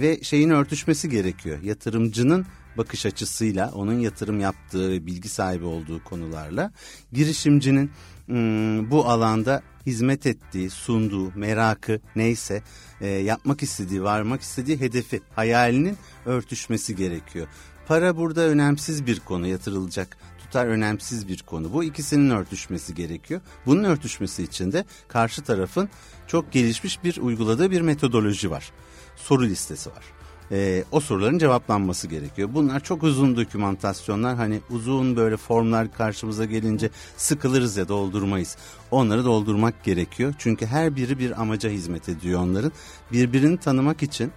ve 0.00 0.22
şeyin 0.22 0.50
örtüşmesi 0.50 1.08
gerekiyor. 1.08 1.62
Yatırımcının 1.62 2.46
bakış 2.76 3.06
açısıyla 3.06 3.70
onun 3.74 3.98
yatırım 3.98 4.40
yaptığı 4.40 5.06
bilgi 5.06 5.28
sahibi 5.28 5.64
olduğu 5.64 6.04
konularla 6.04 6.72
girişimcinin 7.12 7.90
ım, 8.30 8.90
bu 8.90 9.06
alanda 9.06 9.62
hizmet 9.86 10.26
ettiği, 10.26 10.70
sunduğu, 10.70 11.32
merakı 11.34 12.00
neyse 12.16 12.62
e, 13.00 13.08
yapmak 13.08 13.62
istediği, 13.62 14.02
varmak 14.02 14.40
istediği 14.40 14.80
hedefi, 14.80 15.20
hayalinin 15.34 15.96
örtüşmesi 16.26 16.96
gerekiyor. 16.96 17.46
Para 17.86 18.16
burada 18.16 18.40
önemsiz 18.40 19.06
bir 19.06 19.20
konu 19.20 19.46
yatırılacak 19.46 20.16
tutar 20.54 20.66
önemsiz 20.66 21.28
bir 21.28 21.42
konu. 21.42 21.72
Bu 21.72 21.84
ikisinin 21.84 22.30
örtüşmesi 22.30 22.94
gerekiyor. 22.94 23.40
Bunun 23.66 23.84
örtüşmesi 23.84 24.42
için 24.42 24.72
de 24.72 24.84
karşı 25.08 25.42
tarafın 25.42 25.88
çok 26.26 26.52
gelişmiş 26.52 27.04
bir 27.04 27.16
uyguladığı 27.20 27.70
bir 27.70 27.80
metodoloji 27.80 28.50
var. 28.50 28.72
Soru 29.16 29.44
listesi 29.44 29.90
var. 29.90 30.04
Ee, 30.52 30.84
o 30.92 31.00
soruların 31.00 31.38
cevaplanması 31.38 32.08
gerekiyor. 32.08 32.48
Bunlar 32.52 32.80
çok 32.80 33.02
uzun 33.02 33.36
dokümantasyonlar. 33.36 34.36
Hani 34.36 34.60
uzun 34.70 35.16
böyle 35.16 35.36
formlar 35.36 35.92
karşımıza 35.92 36.44
gelince 36.44 36.90
sıkılırız 37.16 37.76
ya 37.76 37.88
doldurmayız. 37.88 38.56
Onları 38.90 39.24
doldurmak 39.24 39.84
gerekiyor. 39.84 40.34
Çünkü 40.38 40.66
her 40.66 40.96
biri 40.96 41.18
bir 41.18 41.40
amaca 41.40 41.70
hizmet 41.70 42.08
ediyor 42.08 42.40
onların. 42.40 42.72
Birbirini 43.12 43.58
tanımak 43.58 44.02
için 44.02 44.32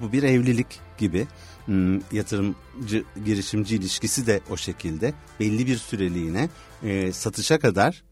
bu 0.00 0.12
bir 0.12 0.22
evlilik 0.22 0.80
gibi 0.98 1.26
Hmm, 1.70 2.00
yatırımcı 2.12 3.04
girişimci 3.24 3.76
ilişkisi 3.76 4.26
de 4.26 4.40
o 4.50 4.56
şekilde 4.56 5.14
belli 5.40 5.66
bir 5.66 5.76
süreliğine 5.76 6.48
e, 6.82 7.12
satışa 7.12 7.58
kadar 7.58 8.02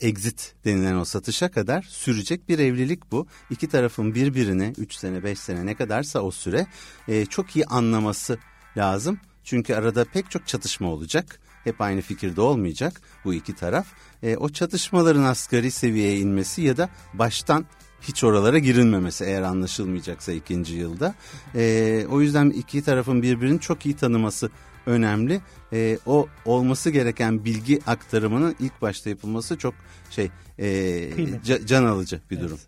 exit 0.00 0.54
denilen 0.64 0.96
o 0.96 1.04
satışa 1.04 1.50
kadar 1.50 1.82
sürecek 1.82 2.48
bir 2.48 2.58
evlilik 2.58 3.12
bu. 3.12 3.26
İki 3.50 3.68
tarafın 3.68 4.14
birbirini 4.14 4.72
3 4.78 4.94
sene 4.94 5.24
5 5.24 5.38
sene 5.38 5.66
ne 5.66 5.74
kadarsa 5.74 6.20
o 6.20 6.30
süre 6.30 6.66
e, 7.08 7.26
çok 7.26 7.56
iyi 7.56 7.66
anlaması 7.66 8.38
lazım. 8.76 9.18
Çünkü 9.44 9.74
arada 9.74 10.04
pek 10.04 10.30
çok 10.30 10.46
çatışma 10.46 10.88
olacak. 10.88 11.40
Hep 11.64 11.80
aynı 11.80 12.00
fikirde 12.00 12.40
olmayacak 12.40 13.00
bu 13.24 13.34
iki 13.34 13.54
taraf. 13.54 13.86
E, 14.22 14.36
o 14.36 14.48
çatışmaların 14.48 15.24
asgari 15.24 15.70
seviyeye 15.70 16.18
inmesi 16.18 16.62
ya 16.62 16.76
da 16.76 16.88
baştan 17.14 17.66
hiç 18.02 18.24
oralara 18.24 18.58
girilmemesi 18.58 19.24
eğer 19.24 19.42
anlaşılmayacaksa 19.42 20.32
ikinci 20.32 20.74
yılda. 20.74 21.14
E, 21.54 22.06
o 22.10 22.20
yüzden 22.20 22.50
iki 22.50 22.82
tarafın 22.82 23.22
birbirini 23.22 23.60
çok 23.60 23.86
iyi 23.86 23.96
tanıması 23.96 24.50
önemli. 24.86 25.40
E, 25.72 25.98
o 26.06 26.28
olması 26.44 26.90
gereken 26.90 27.44
bilgi 27.44 27.80
aktarımının 27.86 28.56
ilk 28.60 28.82
başta 28.82 29.10
yapılması 29.10 29.58
çok 29.58 29.74
şey 30.10 30.30
e, 30.58 31.66
can 31.66 31.84
alıcı 31.84 32.20
bir 32.30 32.38
evet. 32.38 32.44
durum. 32.44 32.58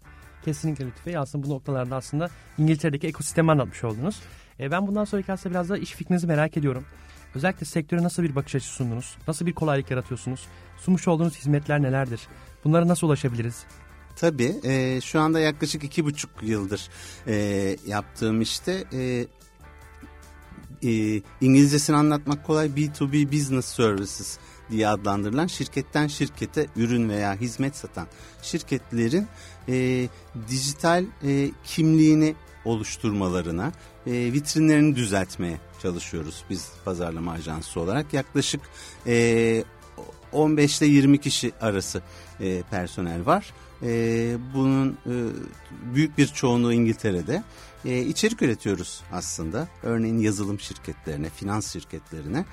Kesinlikle 0.45 0.87
Lütfü 0.87 1.07
Bey. 1.07 1.17
Aslında 1.17 1.47
bu 1.47 1.51
noktalarda 1.51 1.97
aslında 1.97 2.31
İngiltere'deki 2.59 3.07
ekosistemi 3.07 3.51
anlatmış 3.51 3.85
oldunuz. 3.85 4.21
E, 4.61 4.71
ben 4.71 4.87
bundan 4.87 5.05
sonraki 5.05 5.33
aslında 5.33 5.55
biraz 5.55 5.69
da 5.69 5.79
iş 5.79 5.93
fikrinizi 5.93 6.27
merak 6.27 6.57
ediyorum. 6.57 6.85
Özellikle 7.35 7.67
sektöre 7.67 8.03
nasıl 8.03 8.23
bir 8.23 8.35
bakış 8.35 8.55
açısı 8.55 8.73
sundunuz? 8.73 9.17
Nasıl 9.29 9.47
bir 9.47 9.53
kolaylık 9.53 9.91
yaratıyorsunuz? 9.91 10.47
Sunmuş 10.79 11.09
olduğunuz 11.09 11.37
hizmetler 11.37 11.83
nelerdir? 11.83 12.21
Bunlara 12.65 12.89
nasıl 12.89 13.07
ulaşabiliriz? 13.07 13.65
Tabii 14.17 14.55
e, 14.65 15.01
şu 15.01 15.21
anda 15.21 15.41
yaklaşık 15.41 15.85
iki 15.85 16.05
buçuk 16.05 16.31
yıldır 16.43 16.89
e, 17.27 17.35
yaptığım 17.87 18.41
işte 18.41 18.85
e, 18.93 19.27
e, 20.83 21.23
İngilizcesini 21.41 21.97
anlatmak 21.97 22.47
kolay 22.47 22.67
B2B 22.67 23.33
Business 23.33 23.67
Services 23.67 24.39
diye 24.71 24.89
adlandırılan 24.89 25.47
şirketten 25.47 26.07
şirkete 26.07 26.67
ürün 26.77 27.09
veya 27.09 27.35
hizmet 27.35 27.77
satan 27.77 28.07
şirketlerin 28.43 29.27
e, 29.69 30.09
dijital 30.49 31.05
e, 31.25 31.51
kimliğini 31.65 32.35
oluşturmalarına, 32.65 33.73
e, 34.07 34.13
vitrinlerini 34.13 34.97
düzeltmeye 34.97 35.61
çalışıyoruz 35.83 36.45
biz 36.51 36.69
pazarlama 36.85 37.33
ajansı 37.33 37.81
olarak. 37.81 38.15
Yaklaşık 38.15 38.61
e, 39.07 39.65
15 40.33 40.83
ile 40.83 40.87
20 40.89 41.21
kişi 41.21 41.53
arası 41.61 42.03
e, 42.41 42.63
personel 42.71 43.27
var. 43.27 43.53
E, 43.83 43.89
bunun 44.55 44.89
e, 45.07 45.15
büyük 45.95 46.19
bir 46.19 46.27
çoğunluğu 46.27 46.73
İngiltere'de. 46.73 47.43
E, 47.85 48.01
içerik 48.01 48.43
üretiyoruz 48.43 49.03
aslında. 49.13 49.69
Örneğin 49.83 50.19
yazılım 50.19 50.61
şirketlerine, 50.61 51.31
finans 51.31 51.73
şirketlerine 51.73 52.45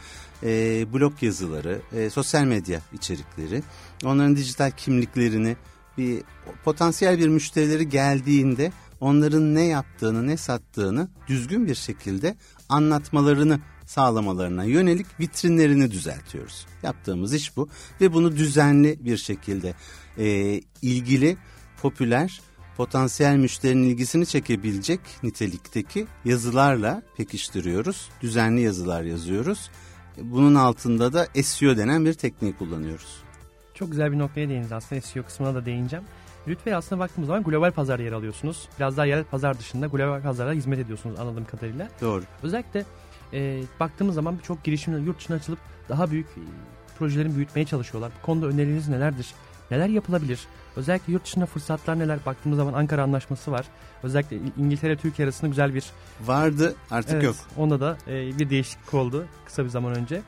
e, 0.43 0.85
blog 0.93 1.23
yazıları, 1.23 1.81
e, 1.95 2.09
sosyal 2.09 2.43
medya 2.43 2.81
içerikleri, 2.93 3.63
onların 4.05 4.35
dijital 4.35 4.71
kimliklerini 4.71 5.55
bir 5.97 6.23
potansiyel 6.63 7.19
bir 7.19 7.27
müşterileri 7.27 7.89
geldiğinde 7.89 8.71
onların 8.99 9.55
ne 9.55 9.65
yaptığını, 9.65 10.27
ne 10.27 10.37
sattığını 10.37 11.07
düzgün 11.27 11.67
bir 11.67 11.75
şekilde 11.75 12.35
anlatmalarını 12.69 13.59
sağlamalarına 13.85 14.63
yönelik 14.63 15.19
vitrinlerini 15.19 15.91
düzeltiyoruz. 15.91 16.65
Yaptığımız 16.83 17.33
iş 17.33 17.57
bu 17.57 17.69
ve 18.01 18.13
bunu 18.13 18.37
düzenli 18.37 19.05
bir 19.05 19.17
şekilde 19.17 19.73
e, 20.17 20.59
ilgili, 20.81 21.37
popüler, 21.81 22.41
potansiyel 22.77 23.35
müşterinin 23.35 23.89
ilgisini 23.89 24.25
çekebilecek 24.25 24.99
nitelikteki 25.23 26.07
yazılarla 26.25 27.01
pekiştiriyoruz. 27.17 28.09
Düzenli 28.21 28.61
yazılar 28.61 29.03
yazıyoruz. 29.03 29.69
Bunun 30.21 30.55
altında 30.55 31.13
da 31.13 31.27
SEO 31.43 31.77
denen 31.77 32.05
bir 32.05 32.13
tekniği 32.13 32.57
kullanıyoruz. 32.57 33.23
Çok 33.73 33.91
güzel 33.91 34.11
bir 34.11 34.19
noktaya 34.19 34.49
değindiniz 34.49 34.71
aslında 34.71 35.01
SEO 35.01 35.23
kısmına 35.23 35.55
da 35.55 35.65
değineceğim. 35.65 36.05
Lütfen 36.47 36.71
aslında 36.71 36.99
baktığımız 36.99 37.27
zaman 37.27 37.43
global 37.43 37.71
pazar 37.71 37.99
yer 37.99 38.11
alıyorsunuz. 38.11 38.69
Biraz 38.79 38.97
daha 38.97 39.05
yerel 39.05 39.23
pazar 39.23 39.59
dışında 39.59 39.87
global 39.87 40.21
pazara 40.21 40.53
hizmet 40.53 40.79
ediyorsunuz 40.79 41.19
anladığım 41.19 41.45
kadarıyla. 41.45 41.89
Doğru. 42.01 42.23
Özellikle 42.43 42.85
e, 43.33 43.61
baktığımız 43.79 44.15
zaman 44.15 44.37
birçok 44.37 44.63
girişimler 44.63 44.99
yurt 44.99 45.19
dışına 45.19 45.35
açılıp 45.35 45.59
daha 45.89 46.11
büyük 46.11 46.27
e, 46.27 46.41
projelerin 46.99 47.35
büyütmeye 47.35 47.65
çalışıyorlar. 47.65 48.11
Bu 48.21 48.25
konuda 48.25 48.47
önerileriniz 48.47 48.89
nelerdir? 48.89 49.33
Neler 49.71 49.87
yapılabilir? 49.87 50.39
Özellikle 50.75 51.13
yurt 51.13 51.25
dışında 51.25 51.45
fırsatlar 51.45 51.99
neler? 51.99 52.19
Baktığımız 52.25 52.57
zaman 52.57 52.73
Ankara 52.73 53.03
Anlaşması 53.03 53.51
var. 53.51 53.65
Özellikle 54.03 54.37
İngiltere 54.57 54.97
Türkiye 54.97 55.25
arasında 55.25 55.49
güzel 55.49 55.73
bir... 55.73 55.85
Vardı 56.25 56.75
artık 56.91 57.13
evet, 57.13 57.23
yok. 57.23 57.35
Onda 57.57 57.79
da 57.79 57.97
e, 58.07 58.39
bir 58.39 58.49
değişiklik 58.49 58.93
oldu 58.93 59.25
kısa 59.45 59.63
bir 59.63 59.69
zaman 59.69 59.95
önce. 59.95 60.21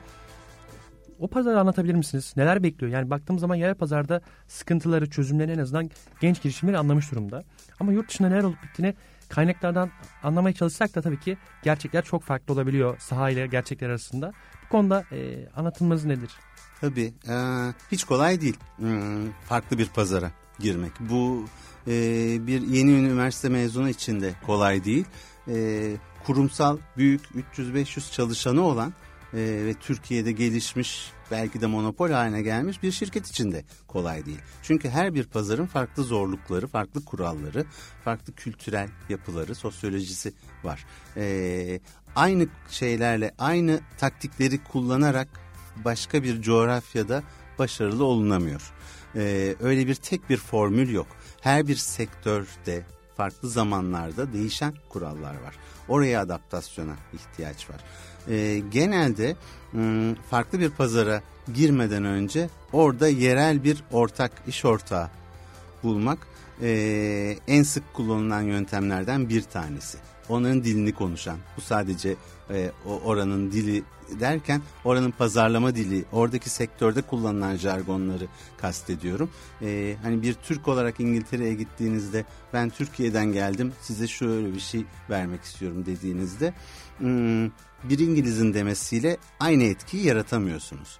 O 1.18 1.28
pazarı 1.28 1.60
anlatabilir 1.60 1.94
misiniz? 1.94 2.34
Neler 2.36 2.62
bekliyor? 2.62 2.92
Yani 2.92 3.10
baktığımız 3.10 3.40
zaman 3.40 3.54
yerel 3.54 3.74
pazarda 3.74 4.20
sıkıntıları, 4.46 5.10
çözümlerini 5.10 5.52
en 5.52 5.58
azından 5.58 5.90
genç 6.20 6.42
girişimleri 6.42 6.78
anlamış 6.78 7.12
durumda. 7.12 7.42
Ama 7.80 7.92
yurt 7.92 8.08
dışında 8.08 8.28
neler 8.28 8.42
olup 8.42 8.62
bittiğini 8.62 8.94
kaynaklardan 9.28 9.90
anlamaya 10.22 10.54
çalışsak 10.54 10.94
da 10.94 11.02
tabii 11.02 11.20
ki 11.20 11.36
gerçekler 11.62 12.04
çok 12.04 12.22
farklı 12.22 12.54
olabiliyor 12.54 12.96
saha 12.98 13.30
ile 13.30 13.46
gerçekler 13.46 13.88
arasında. 13.88 14.32
Bu 14.64 14.68
konuda 14.68 15.04
e, 15.12 15.48
anlatılmanız 15.56 16.04
nedir? 16.04 16.30
Tabii 16.80 17.14
e, 17.28 17.34
hiç 17.92 18.04
kolay 18.04 18.40
değil 18.40 18.56
hmm, 18.76 19.30
farklı 19.48 19.78
bir 19.78 19.86
pazara 19.86 20.30
girmek. 20.58 20.92
Bu 21.00 21.44
e, 21.86 21.92
bir 22.46 22.62
yeni 22.62 22.90
üniversite 22.90 23.48
mezunu 23.48 23.88
için 23.88 24.20
de 24.20 24.34
kolay 24.46 24.84
değil. 24.84 25.04
E, 25.48 25.96
kurumsal 26.26 26.78
büyük 26.96 27.22
300-500 27.56 28.12
çalışanı 28.12 28.62
olan 28.62 28.92
e, 29.36 29.64
ve 29.66 29.74
Türkiye'de 29.74 30.32
gelişmiş 30.32 31.12
belki 31.30 31.60
de 31.60 31.66
monopol 31.66 32.10
haline 32.10 32.42
gelmiş 32.42 32.82
bir 32.82 32.92
şirket 32.92 33.26
için 33.26 33.52
de 33.52 33.64
kolay 33.88 34.26
değil. 34.26 34.38
Çünkü 34.62 34.88
her 34.88 35.14
bir 35.14 35.24
pazarın 35.24 35.66
farklı 35.66 36.04
zorlukları, 36.04 36.66
farklı 36.66 37.04
kuralları, 37.04 37.64
farklı 38.04 38.32
kültürel 38.32 38.88
yapıları, 39.08 39.54
sosyolojisi 39.54 40.32
var. 40.64 40.86
E, 41.16 41.80
aynı 42.16 42.46
şeylerle, 42.70 43.34
aynı 43.38 43.80
taktikleri 43.98 44.64
kullanarak 44.64 45.28
başka 45.84 46.22
bir 46.22 46.42
coğrafyada 46.42 47.22
başarılı 47.58 48.04
olunamıyor. 48.04 48.72
E, 49.14 49.54
öyle 49.60 49.86
bir 49.86 49.94
tek 49.94 50.30
bir 50.30 50.36
formül 50.36 50.92
yok. 50.92 51.06
Her 51.40 51.68
bir 51.68 51.76
sektörde 51.76 52.86
farklı 53.16 53.48
zamanlarda 53.48 54.32
değişen 54.32 54.74
kurallar 54.88 55.34
var. 55.34 55.56
Oraya 55.88 56.20
adaptasyona 56.20 56.96
ihtiyaç 57.12 57.70
var 57.70 57.80
e, 58.28 58.62
genelde 58.72 59.36
m, 59.72 60.14
farklı 60.30 60.60
bir 60.60 60.70
pazara 60.70 61.22
girmeden 61.54 62.04
önce 62.04 62.48
orada 62.72 63.08
yerel 63.08 63.64
bir 63.64 63.84
ortak 63.92 64.32
iş 64.46 64.64
ortağı 64.64 65.10
bulmak 65.82 66.18
e, 66.62 67.38
en 67.48 67.62
sık 67.62 67.94
kullanılan 67.94 68.42
yöntemlerden 68.42 69.28
bir 69.28 69.42
tanesi. 69.42 69.98
Onların 70.28 70.64
dilini 70.64 70.94
konuşan, 70.94 71.36
bu 71.56 71.60
sadece 71.60 72.16
e, 72.50 72.70
oranın 73.04 73.52
dili 73.52 73.82
derken 74.20 74.62
oranın 74.84 75.10
pazarlama 75.10 75.76
dili, 75.76 76.04
oradaki 76.12 76.50
sektörde 76.50 77.02
kullanılan 77.02 77.56
jargonları 77.56 78.26
kastediyorum. 78.58 79.30
E, 79.62 79.96
hani 80.02 80.22
bir 80.22 80.34
Türk 80.34 80.68
olarak 80.68 81.00
İngiltere'ye 81.00 81.54
gittiğinizde 81.54 82.24
ben 82.52 82.70
Türkiye'den 82.70 83.32
geldim 83.32 83.72
size 83.80 84.06
şöyle 84.06 84.54
bir 84.54 84.60
şey 84.60 84.84
vermek 85.10 85.42
istiyorum 85.42 85.86
dediğinizde 85.86 86.54
hmm, 86.98 87.46
bir 87.84 87.98
İngiliz'in 87.98 88.54
demesiyle 88.54 89.16
aynı 89.40 89.62
etkiyi 89.62 90.06
yaratamıyorsunuz. 90.06 90.98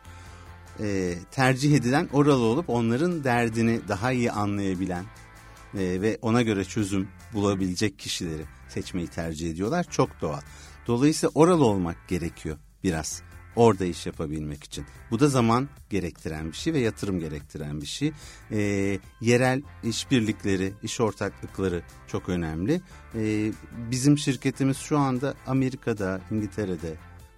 E, 0.80 1.14
tercih 1.30 1.76
edilen 1.76 2.08
oralı 2.12 2.44
olup 2.44 2.70
onların 2.70 3.24
derdini 3.24 3.80
daha 3.88 4.12
iyi 4.12 4.32
anlayabilen 4.32 5.04
e, 5.74 6.02
ve 6.02 6.18
ona 6.22 6.42
göre 6.42 6.64
çözüm 6.64 7.08
bulabilecek 7.34 7.98
kişileri 7.98 8.42
seçmeyi 8.68 9.08
tercih 9.08 9.50
ediyorlar. 9.50 9.86
Çok 9.90 10.20
doğal. 10.20 10.40
Dolayısıyla 10.86 11.30
oralı 11.34 11.64
olmak 11.64 12.08
gerekiyor 12.08 12.56
biraz 12.87 13.22
orada 13.57 13.85
iş 13.85 14.07
yapabilmek 14.07 14.64
için. 14.64 14.85
Bu 15.11 15.20
da 15.20 15.29
zaman 15.29 15.68
gerektiren 15.90 16.46
bir 16.49 16.57
şey 16.57 16.72
ve 16.72 16.79
yatırım 16.79 17.20
gerektiren 17.20 17.81
bir 17.81 17.87
şey. 17.87 18.12
E, 18.51 18.59
yerel 19.20 19.62
işbirlikleri, 19.83 20.72
iş 20.83 21.01
ortaklıkları 21.01 21.83
çok 22.07 22.29
önemli. 22.29 22.81
E, 23.14 23.53
bizim 23.90 24.18
şirketimiz 24.18 24.77
şu 24.77 24.99
anda 24.99 25.35
Amerika'da, 25.46 26.20
İngiltere'de, 26.31 26.94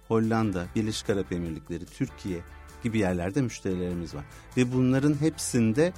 Hollanda, 0.07 0.65
Birleşik 0.75 1.09
Arap 1.09 1.31
Emirlikleri, 1.31 1.85
Türkiye 1.85 2.39
gibi 2.83 2.99
yerlerde 2.99 3.41
müşterilerimiz 3.41 4.15
var. 4.15 4.25
Ve 4.57 4.73
bunların 4.73 5.21
hepsinde 5.21 5.93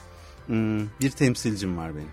ım, 0.49 0.89
bir 1.01 1.11
temsilcim 1.11 1.77
var 1.77 1.91
benim. 1.95 2.11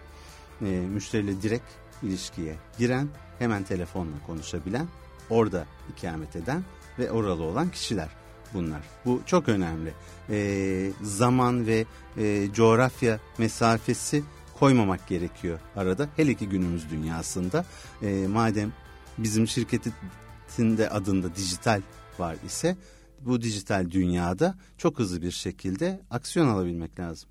E, 0.73 0.87
müşteriyle 0.87 1.43
direkt 1.43 1.71
ilişkiye 2.03 2.55
giren, 2.79 3.09
hemen 3.39 3.63
telefonla 3.63 4.27
konuşabilen, 4.27 4.89
orada 5.31 5.67
ikamet 5.97 6.37
eden 6.37 6.65
ve 6.99 7.11
oralı 7.11 7.43
olan 7.43 7.71
kişiler 7.71 8.09
bunlar. 8.55 8.81
Bu 9.05 9.23
çok 9.27 9.49
önemli. 9.49 9.95
E, 10.31 10.91
zaman 11.03 11.67
ve 11.67 11.85
e, 12.17 12.49
coğrafya 12.53 13.21
mesafesi 13.39 14.23
koymamak 14.59 15.09
gerekiyor 15.09 15.59
arada. 15.77 16.09
Hele 16.17 16.35
ki 16.35 16.49
günümüz 16.49 16.91
dünyasında. 16.91 17.65
E, 18.03 18.27
madem 18.27 18.73
bizim 19.19 19.49
şirketin 19.49 20.79
de 20.79 20.91
adında 20.91 21.35
dijital 21.35 21.83
var 22.19 22.37
ise 22.47 22.77
bu 23.21 23.43
dijital 23.43 23.91
dünyada 23.91 24.55
çok 24.79 24.99
hızlı 24.99 25.23
bir 25.23 25.31
şekilde 25.31 26.01
aksiyon 26.11 26.49
alabilmek 26.49 27.01
lazım. 27.01 27.29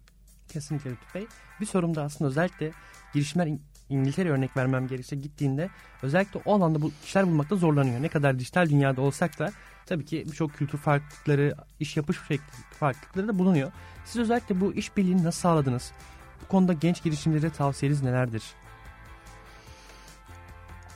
Kesinlikle 0.48 0.92
Lütfü 0.92 1.20
Bey. 1.20 1.28
Bir 1.62 1.66
sorum 1.66 1.96
da 1.96 2.04
aslında 2.04 2.30
özellikle 2.30 2.72
girişimler 3.14 3.48
İngiltere 3.90 4.30
örnek 4.30 4.58
vermem 4.58 4.88
gerekirse 4.88 5.16
gittiğinde 5.16 5.70
özellikle 6.02 6.42
o 6.46 6.56
alanda 6.56 6.82
bu 6.82 6.92
kişiler 7.04 7.28
bulmakta 7.28 7.56
zorlanıyor. 7.56 8.02
Ne 8.02 8.10
kadar 8.10 8.40
dijital 8.40 8.70
dünyada 8.70 9.02
olsak 9.02 9.40
da 9.40 9.52
tabii 9.86 10.06
ki 10.06 10.24
birçok 10.32 10.54
kültür 10.54 10.78
farklılıkları, 10.78 11.56
iş 11.80 11.98
yapış 11.98 12.18
farklılıkları 12.80 13.28
da 13.28 13.40
bulunuyor. 13.40 13.72
Siz 14.06 14.22
özellikle 14.22 14.62
bu 14.62 14.74
işbirliğini 14.74 15.24
nasıl 15.24 15.40
sağladınız? 15.40 15.92
Bu 16.44 16.48
konuda 16.48 16.74
genç 16.74 17.04
girişimcilere 17.04 17.50
tavsiyeniz 17.52 18.04
nelerdir? 18.04 18.44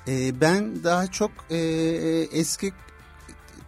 Ee, 0.07 0.41
ben 0.41 0.83
daha 0.83 1.07
çok 1.07 1.31
e, 1.49 1.57
eski 2.31 2.71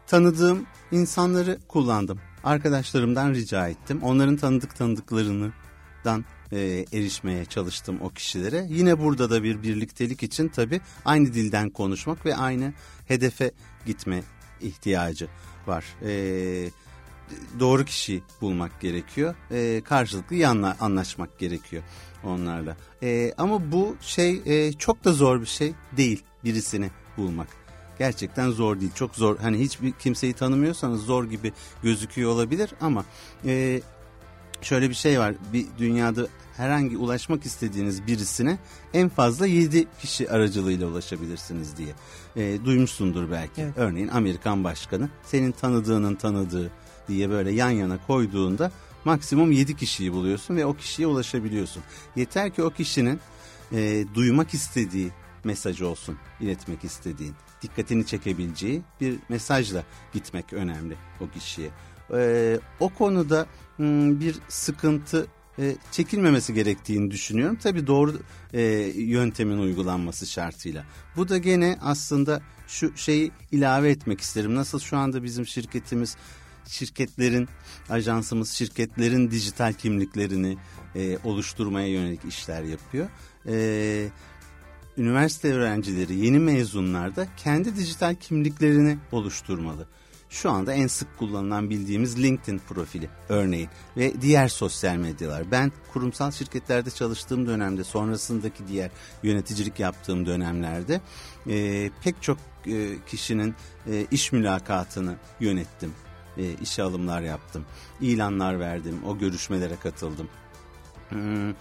tanıdığım 0.08 0.66
insanları 0.92 1.60
kullandım. 1.68 2.20
Arkadaşlarımdan 2.44 3.34
rica 3.34 3.68
ettim. 3.68 4.04
Onların 4.04 4.36
tanıdık 4.36 4.76
tanıdıklarından 4.76 6.26
e, 6.54 6.86
erişmeye 6.94 7.46
çalıştım 7.46 7.98
o 8.02 8.10
kişilere. 8.10 8.68
Yine 8.70 9.00
burada 9.00 9.30
da 9.30 9.44
bir 9.44 9.63
birliktelik 9.63 10.24
için 10.24 10.48
tabii 10.48 10.82
aynı 11.06 11.34
dilden 11.34 11.70
konuşmak 11.70 12.26
ve 12.26 12.36
aynı 12.36 12.74
hedefe 13.08 13.52
gitme 13.86 14.24
ihtiyacı 14.62 15.28
var. 15.68 15.86
E, 16.06 16.70
doğru 17.60 17.86
kişiyi 17.86 18.24
bulmak 18.42 18.82
gerekiyor. 18.82 19.36
E, 19.52 19.82
karşılıklı 19.86 20.36
iyi 20.36 20.48
anla, 20.48 20.78
anlaşmak 20.80 21.39
gerekiyor 21.39 21.84
onlarla. 22.24 22.78
E, 23.04 23.34
ama 23.38 23.72
bu 23.72 23.96
şey 24.02 24.42
e, 24.46 24.74
çok 24.74 25.04
da 25.04 25.13
zor 25.13 25.42
bir 25.42 25.46
şey 25.46 25.74
değil 25.98 26.24
birisini 26.44 26.92
bulmak. 27.18 27.48
Gerçekten 28.00 28.50
zor 28.50 28.80
değil. 28.80 28.92
Çok 28.96 29.16
zor. 29.16 29.38
Hani 29.38 29.60
hiçbir 29.60 29.92
kimseyi 29.92 30.34
tanımıyorsanız 30.34 31.02
zor 31.02 31.26
gibi 31.26 31.54
gözüküyor 31.84 32.32
olabilir 32.32 32.70
ama 32.82 33.06
e, 33.46 33.82
şöyle 34.63 34.89
bir 34.89 34.95
şey 34.95 35.19
var. 35.19 35.36
Bir 35.54 35.65
dünyada 35.78 36.28
herhangi 36.58 36.97
ulaşmak 36.97 37.45
istediğiniz 37.45 38.08
birisine 38.08 38.58
en 38.93 39.10
fazla 39.10 39.47
7 39.47 39.88
kişi 40.02 40.32
aracılığıyla 40.32 40.88
ulaşabilirsiniz 40.88 41.78
diye. 41.78 41.93
E, 42.36 42.65
duymuşsundur 42.65 43.32
belki. 43.32 43.62
Evet. 43.62 43.73
Örneğin 43.78 44.08
Amerikan 44.08 44.63
başkanı 44.63 45.10
senin 45.23 45.52
tanıdığının 45.52 46.15
tanıdığı 46.15 46.71
diye 47.08 47.30
böyle 47.30 47.52
yan 47.52 47.69
yana 47.69 47.97
koyduğunda 48.08 48.71
maksimum 49.06 49.52
7 49.52 49.76
kişiyi 49.78 50.13
buluyorsun 50.13 50.56
ve 50.56 50.65
o 50.65 50.73
kişiye 50.73 51.08
ulaşabiliyorsun. 51.08 51.84
Yeter 52.15 52.54
ki 52.54 52.63
o 52.63 52.69
kişinin 52.69 53.19
e, 53.71 54.06
duymak 54.13 54.54
istediği 54.54 55.12
mesajı 55.43 55.88
olsun, 55.88 56.17
iletmek 56.39 56.84
istediğin, 56.84 57.34
dikkatini 57.62 58.06
çekebileceği 58.06 58.82
bir 59.02 59.15
mesajla 59.30 59.84
gitmek 60.13 60.54
önemli 60.54 60.95
o 61.21 61.30
kişiye. 61.30 61.69
E, 62.13 62.60
o 62.80 62.89
konuda 62.89 63.46
m, 63.78 64.20
bir 64.20 64.36
sıkıntı 64.50 65.28
e, 65.60 65.76
çekilmemesi 65.92 66.54
gerektiğini 66.54 67.12
düşünüyorum. 67.12 67.58
Tabii 67.63 67.88
doğru 67.88 68.13
e, 68.54 68.62
yöntemin 68.96 69.58
uygulanması 69.58 70.28
şartıyla. 70.28 70.86
Bu 71.16 71.30
da 71.30 71.38
gene 71.38 71.78
aslında 71.82 72.42
şu 72.68 72.98
şeyi 72.98 73.32
ilave 73.52 73.89
etmek 73.89 74.22
isterim. 74.22 74.56
Nasıl 74.56 74.80
şu 74.80 74.98
anda 74.98 75.24
bizim 75.24 75.48
şirketimiz 75.48 76.18
şirketlerin, 76.68 77.50
ajansımız 77.89 78.52
şirketlerin 78.52 79.32
dijital 79.32 79.74
kimliklerini 79.74 80.58
e, 80.96 81.18
oluşturmaya 81.24 81.88
yönelik 81.88 82.26
işler 82.26 82.63
yapıyor. 82.63 83.08
E, 83.48 84.08
üniversite 84.98 85.54
öğrencileri, 85.54 86.16
yeni 86.16 86.39
mezunlar 86.39 87.16
da 87.16 87.28
kendi 87.38 87.76
dijital 87.76 88.16
kimliklerini 88.16 88.98
oluşturmalı 89.12 89.88
şu 90.34 90.52
anda 90.52 90.74
en 90.74 90.88
sık 90.88 91.17
kullanılan 91.17 91.69
bildiğimiz 91.69 92.24
LinkedIn 92.24 92.58
profili 92.58 93.10
örneğin 93.30 93.69
ve 93.98 94.22
diğer 94.22 94.48
sosyal 94.48 94.96
medyalar. 94.96 95.52
Ben 95.52 95.72
kurumsal 95.93 96.32
şirketlerde 96.32 96.91
çalıştığım 96.91 97.48
dönemde 97.48 97.84
sonrasındaki 97.84 98.67
diğer 98.67 98.91
yöneticilik 99.24 99.80
yaptığım 99.80 100.26
dönemlerde 100.26 101.02
e, 101.50 101.89
pek 102.04 102.22
çok 102.22 102.38
e, 102.67 102.96
kişinin 103.08 103.56
e, 103.88 104.06
iş 104.12 104.32
mülakatını 104.32 105.15
yönettim. 105.39 105.93
E, 106.38 106.54
işe 106.62 106.84
alımlar 106.84 107.22
yaptım. 107.22 107.65
ilanlar 108.02 108.60
verdim. 108.60 109.00
O 109.08 109.17
görüşmelere 109.17 109.76
katıldım. 109.76 110.28
Hmm, 111.10 111.54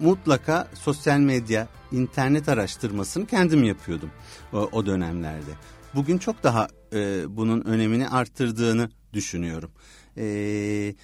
mutlaka 0.00 0.68
sosyal 0.74 1.18
medya, 1.18 1.68
internet 1.92 2.48
araştırmasını 2.48 3.26
kendim 3.26 3.64
yapıyordum 3.64 4.10
o, 4.52 4.58
o 4.72 4.86
dönemlerde 4.86 5.50
bugün 5.94 6.18
çok 6.18 6.42
daha 6.42 6.68
e, 6.92 7.24
bunun 7.36 7.60
önemini 7.60 8.08
arttırdığını 8.08 8.90
düşünüyorum. 9.12 9.70
E, 10.16 10.94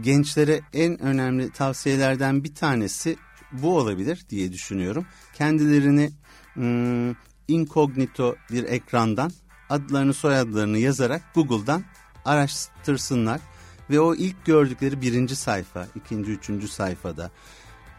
gençlere 0.00 0.60
en 0.72 1.02
önemli 1.02 1.52
tavsiyelerden 1.52 2.44
bir 2.44 2.54
tanesi 2.54 3.16
bu 3.52 3.76
olabilir 3.76 4.26
diye 4.30 4.52
düşünüyorum. 4.52 5.06
Kendilerini 5.34 6.10
hmm, 6.54 7.14
incognito 7.48 8.36
bir 8.50 8.64
ekrandan 8.64 9.32
adlarını 9.70 10.14
soyadlarını 10.14 10.78
yazarak 10.78 11.22
Google'dan 11.34 11.84
araştırsınlar 12.24 13.40
ve 13.90 14.00
o 14.00 14.14
ilk 14.14 14.44
gördükleri 14.44 15.00
birinci 15.00 15.36
sayfa, 15.36 15.86
ikinci, 15.94 16.30
üçüncü 16.30 16.68
sayfada 16.68 17.30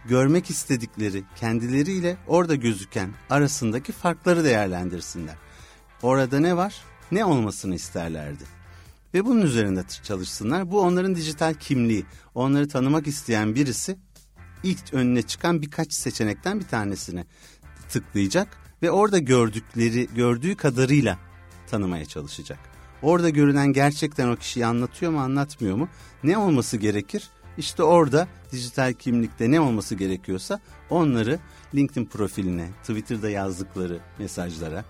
görmek 0.05 0.49
istedikleri 0.49 1.23
kendileriyle 1.35 2.17
orada 2.27 2.55
gözüken 2.55 3.13
arasındaki 3.29 3.91
farkları 3.91 4.43
değerlendirsinler. 4.43 5.35
Orada 6.01 6.39
ne 6.39 6.57
var? 6.57 6.75
Ne 7.11 7.25
olmasını 7.25 7.75
isterlerdi? 7.75 8.43
Ve 9.13 9.25
bunun 9.25 9.41
üzerinde 9.41 9.83
çalışsınlar. 10.03 10.71
Bu 10.71 10.81
onların 10.81 11.15
dijital 11.15 11.53
kimliği. 11.53 12.05
Onları 12.35 12.67
tanımak 12.67 13.07
isteyen 13.07 13.55
birisi 13.55 13.97
ilk 14.63 14.93
önüne 14.93 15.21
çıkan 15.21 15.61
birkaç 15.61 15.93
seçenekten 15.93 16.59
bir 16.59 16.67
tanesine 16.67 17.25
tıklayacak 17.89 18.47
ve 18.81 18.91
orada 18.91 19.17
gördükleri, 19.17 20.07
gördüğü 20.15 20.55
kadarıyla 20.55 21.19
tanımaya 21.69 22.05
çalışacak. 22.05 22.59
Orada 23.01 23.29
görünen 23.29 23.73
gerçekten 23.73 24.27
o 24.27 24.35
kişiyi 24.35 24.65
anlatıyor 24.65 25.11
mu, 25.11 25.19
anlatmıyor 25.19 25.75
mu? 25.75 25.89
Ne 26.23 26.37
olması 26.37 26.77
gerekir? 26.77 27.29
İşte 27.57 27.83
orada 27.83 28.27
dijital 28.51 28.93
kimlikte 28.93 29.51
ne 29.51 29.59
olması 29.59 29.95
gerekiyorsa 29.95 30.59
onları 30.89 31.39
LinkedIn 31.75 32.05
profiline, 32.05 32.69
Twitter'da 32.81 33.29
yazdıkları 33.29 33.99
mesajlara, 34.19 34.85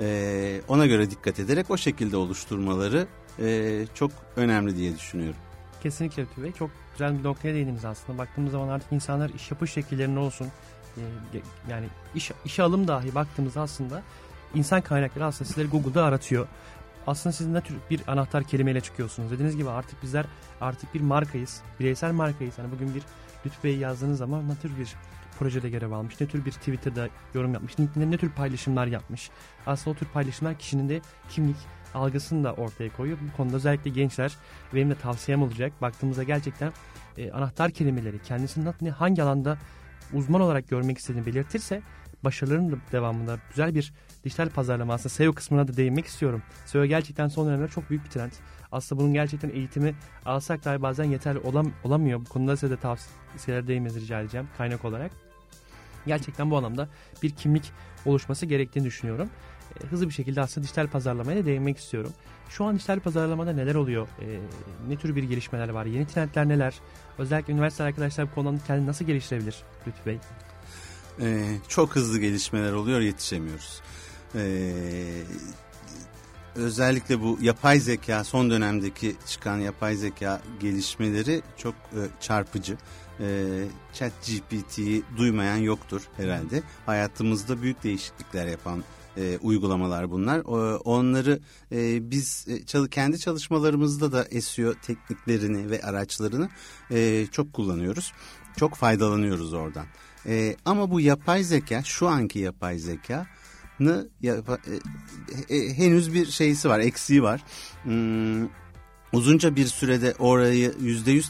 e, 0.00 0.60
ona 0.68 0.86
göre 0.86 1.10
dikkat 1.10 1.40
ederek 1.40 1.70
o 1.70 1.76
şekilde 1.76 2.16
oluşturmaları 2.16 3.06
e, 3.38 3.86
çok 3.94 4.10
önemli 4.36 4.76
diye 4.76 4.96
düşünüyorum. 4.96 5.40
Kesinlikle 5.82 6.22
Lütfü. 6.22 6.52
Çok 6.52 6.70
güzel 6.92 7.18
bir 7.18 7.24
noktaya 7.24 7.54
değindiniz 7.54 7.84
aslında. 7.84 8.18
Baktığımız 8.18 8.52
zaman 8.52 8.68
artık 8.68 8.92
insanlar 8.92 9.30
iş 9.30 9.50
yapış 9.50 9.72
şekillerinin 9.72 10.16
olsun 10.16 10.46
e, 10.96 11.02
yani 11.70 11.86
iş, 12.14 12.30
işe 12.44 12.62
alım 12.62 12.88
dahi 12.88 13.14
baktığımızda 13.14 13.60
aslında 13.60 14.02
insan 14.54 14.80
kaynakları 14.80 15.24
aslında 15.24 15.48
sizleri 15.48 15.68
Google'da 15.68 16.04
aratıyor. 16.04 16.48
Aslında 17.06 17.32
siz 17.32 17.46
ne 17.46 17.60
tür 17.60 17.76
bir 17.90 18.00
anahtar 18.06 18.44
kelimeyle 18.44 18.80
çıkıyorsunuz. 18.80 19.30
Dediğiniz 19.30 19.56
gibi 19.56 19.70
artık 19.70 20.02
bizler 20.02 20.26
artık 20.60 20.94
bir 20.94 21.00
markayız. 21.00 21.62
Bireysel 21.80 22.12
markayız. 22.12 22.58
Hani 22.58 22.72
bugün 22.72 22.94
bir 22.94 23.02
Lütfü 23.46 23.64
Bey 23.64 23.76
yazdığınız 23.76 24.18
zaman 24.18 24.48
ne 24.48 24.56
tür 24.56 24.78
bir 24.78 24.94
projede 25.40 25.70
görev 25.70 25.92
almış, 25.92 26.20
ne 26.20 26.26
tür 26.26 26.44
bir 26.44 26.50
Twitter'da 26.50 27.08
yorum 27.34 27.54
yapmış, 27.54 27.80
LinkedIn'de 27.80 28.10
ne 28.10 28.16
tür 28.16 28.30
paylaşımlar 28.30 28.86
yapmış. 28.86 29.30
Aslında 29.66 29.96
o 29.96 29.98
tür 29.98 30.06
paylaşımlar 30.06 30.58
kişinin 30.58 30.88
de 30.88 31.00
kimlik 31.28 31.56
algısını 31.94 32.44
da 32.44 32.54
ortaya 32.54 32.92
koyuyor. 32.92 33.18
Bu 33.32 33.36
konuda 33.36 33.56
özellikle 33.56 33.90
gençler 33.90 34.36
benim 34.74 34.90
de 34.90 34.94
tavsiyem 34.94 35.42
olacak. 35.42 35.72
Baktığımızda 35.82 36.22
gerçekten 36.22 36.72
e, 37.18 37.30
anahtar 37.30 37.70
kelimeleri 37.70 38.22
kendisini 38.22 38.90
hangi 38.90 39.22
alanda 39.22 39.58
uzman 40.12 40.40
olarak 40.40 40.68
görmek 40.68 40.98
istediğini 40.98 41.26
belirtirse 41.26 41.82
başarıların 42.24 42.72
da 42.72 42.76
devamında 42.92 43.38
güzel 43.48 43.74
bir 43.74 43.92
dijital 44.24 44.48
pazarlama 44.48 44.94
aslında 44.94 45.08
SEO 45.08 45.32
kısmına 45.32 45.68
da 45.68 45.76
değinmek 45.76 46.06
istiyorum. 46.06 46.42
SEO 46.66 46.84
gerçekten 46.84 47.28
son 47.28 47.46
dönemde 47.46 47.68
çok 47.68 47.90
büyük 47.90 48.04
bir 48.04 48.10
trend. 48.10 48.32
Aslında 48.72 49.00
bunun 49.00 49.12
gerçekten 49.12 49.50
eğitimi 49.50 49.94
alsak 50.24 50.64
dahi 50.64 50.82
bazen 50.82 51.04
yeterli 51.04 51.38
olam, 51.38 51.72
olamıyor. 51.84 52.20
Bu 52.20 52.24
konuda 52.24 52.56
size 52.56 52.76
de 52.76 52.80
tavsiyeler 52.80 53.66
değinmenizi 53.66 54.00
rica 54.00 54.20
edeceğim 54.20 54.48
kaynak 54.58 54.84
olarak. 54.84 55.29
Gerçekten 56.06 56.50
bu 56.50 56.56
anlamda 56.56 56.88
bir 57.22 57.30
kimlik 57.30 57.72
oluşması 58.06 58.46
gerektiğini 58.46 58.84
düşünüyorum. 58.84 59.30
E, 59.80 59.86
hızlı 59.86 60.08
bir 60.08 60.14
şekilde 60.14 60.40
aslında 60.40 60.64
dijital 60.64 60.86
pazarlamaya 60.86 61.42
da 61.42 61.46
değinmek 61.46 61.78
istiyorum. 61.78 62.12
Şu 62.48 62.64
an 62.64 62.76
dijital 62.76 63.00
pazarlamada 63.00 63.52
neler 63.52 63.74
oluyor? 63.74 64.08
E, 64.20 64.40
ne 64.88 64.96
tür 64.96 65.16
bir 65.16 65.22
gelişmeler 65.22 65.68
var? 65.68 65.86
Yeni 65.86 66.06
trendler 66.06 66.48
neler? 66.48 66.74
Özellikle 67.18 67.52
üniversite 67.52 67.84
arkadaşlar 67.84 68.30
bu 68.30 68.34
konuda 68.34 68.64
kendini 68.66 68.86
nasıl 68.86 69.04
geliştirebilir 69.04 69.62
Lütfü 69.86 70.06
Bey? 70.06 70.18
Ee, 71.20 71.58
çok 71.68 71.96
hızlı 71.96 72.18
gelişmeler 72.18 72.72
oluyor 72.72 73.00
yetişemiyoruz. 73.00 73.80
Ee, 74.34 74.72
özellikle 76.54 77.20
bu 77.20 77.38
yapay 77.40 77.80
zeka 77.80 78.24
son 78.24 78.50
dönemdeki 78.50 79.16
çıkan 79.26 79.58
yapay 79.58 79.96
zeka 79.96 80.40
gelişmeleri 80.60 81.42
çok 81.56 81.74
e, 81.74 82.00
çarpıcı 82.20 82.76
e, 83.20 83.64
chat 83.92 84.12
GPT'yi 84.26 85.02
duymayan 85.16 85.56
yoktur 85.56 86.02
herhalde. 86.16 86.62
Hayatımızda 86.86 87.62
büyük 87.62 87.82
değişiklikler 87.82 88.46
yapan 88.46 88.84
e, 89.16 89.38
uygulamalar 89.42 90.10
bunlar. 90.10 90.38
E, 90.38 90.76
onları 90.76 91.40
e, 91.72 92.10
biz 92.10 92.46
e, 92.48 92.66
çalı, 92.66 92.88
kendi 92.88 93.18
çalışmalarımızda 93.18 94.12
da 94.12 94.40
SEO 94.40 94.74
tekniklerini 94.74 95.70
ve 95.70 95.82
araçlarını 95.82 96.48
e, 96.90 97.26
çok 97.32 97.52
kullanıyoruz. 97.52 98.12
Çok 98.56 98.74
faydalanıyoruz 98.74 99.52
oradan. 99.52 99.86
E, 100.26 100.56
ama 100.64 100.90
bu 100.90 101.00
yapay 101.00 101.42
zeka, 101.42 101.82
şu 101.82 102.08
anki 102.08 102.38
yapay 102.38 102.78
zeka 102.78 103.26
e, 103.80 105.56
e, 105.56 105.74
henüz 105.74 106.14
bir 106.14 106.26
şeysi 106.26 106.68
var, 106.68 106.80
eksiği 106.80 107.22
var. 107.22 107.44
Hmm, 107.82 108.48
uzunca 109.12 109.56
bir 109.56 109.66
sürede 109.66 110.14
orayı 110.18 110.74
yüzde 110.80 111.10
yüz 111.10 111.28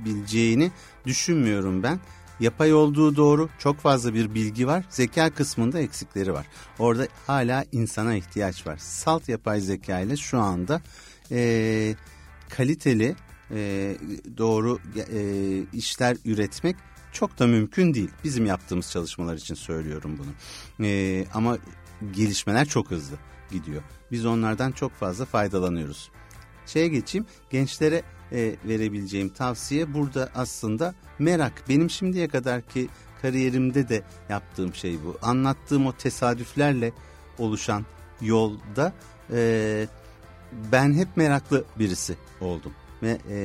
tamamlayabileceğini 0.00 0.70
düşünmüyorum 1.06 1.82
ben. 1.82 2.00
Yapay 2.40 2.74
olduğu 2.74 3.16
doğru 3.16 3.48
çok 3.58 3.76
fazla 3.76 4.14
bir 4.14 4.34
bilgi 4.34 4.66
var. 4.66 4.84
Zeka 4.90 5.30
kısmında 5.30 5.80
eksikleri 5.80 6.32
var. 6.32 6.46
Orada 6.78 7.06
hala 7.26 7.64
insana 7.72 8.14
ihtiyaç 8.14 8.66
var. 8.66 8.76
Salt 8.78 9.28
yapay 9.28 9.60
zeka 9.60 10.00
ile 10.00 10.16
şu 10.16 10.38
anda 10.38 10.82
e, 11.30 11.94
kaliteli 12.48 13.16
e, 13.50 13.96
doğru 14.36 14.78
e, 15.12 15.22
işler 15.72 16.16
üretmek 16.24 16.76
çok 17.12 17.38
da 17.38 17.46
mümkün 17.46 17.94
değil. 17.94 18.10
Bizim 18.24 18.46
yaptığımız 18.46 18.90
çalışmalar 18.90 19.36
için 19.36 19.54
söylüyorum 19.54 20.18
bunu. 20.18 20.30
E, 20.86 21.24
ama 21.34 21.58
gelişmeler 22.12 22.68
çok 22.68 22.90
hızlı 22.90 23.16
gidiyor. 23.50 23.82
Biz 24.12 24.26
onlardan 24.26 24.72
çok 24.72 24.92
fazla 24.92 25.24
faydalanıyoruz. 25.24 26.10
Şeye 26.66 26.88
geçeyim 26.88 27.26
gençlere 27.50 28.02
e, 28.32 28.56
verebileceğim 28.64 29.28
tavsiye 29.28 29.94
burada 29.94 30.30
aslında 30.34 30.94
merak. 31.18 31.52
Benim 31.68 31.90
şimdiye 31.90 32.28
kadarki 32.28 32.88
kariyerimde 33.22 33.88
de 33.88 34.02
yaptığım 34.28 34.74
şey 34.74 35.04
bu. 35.04 35.18
Anlattığım 35.22 35.86
o 35.86 35.92
tesadüflerle 35.92 36.92
oluşan 37.38 37.86
yolda 38.20 38.92
e, 39.32 39.86
ben 40.72 40.94
hep 40.94 41.16
meraklı 41.16 41.64
birisi 41.78 42.16
oldum. 42.40 42.72
Ve 43.02 43.18
e, 43.30 43.38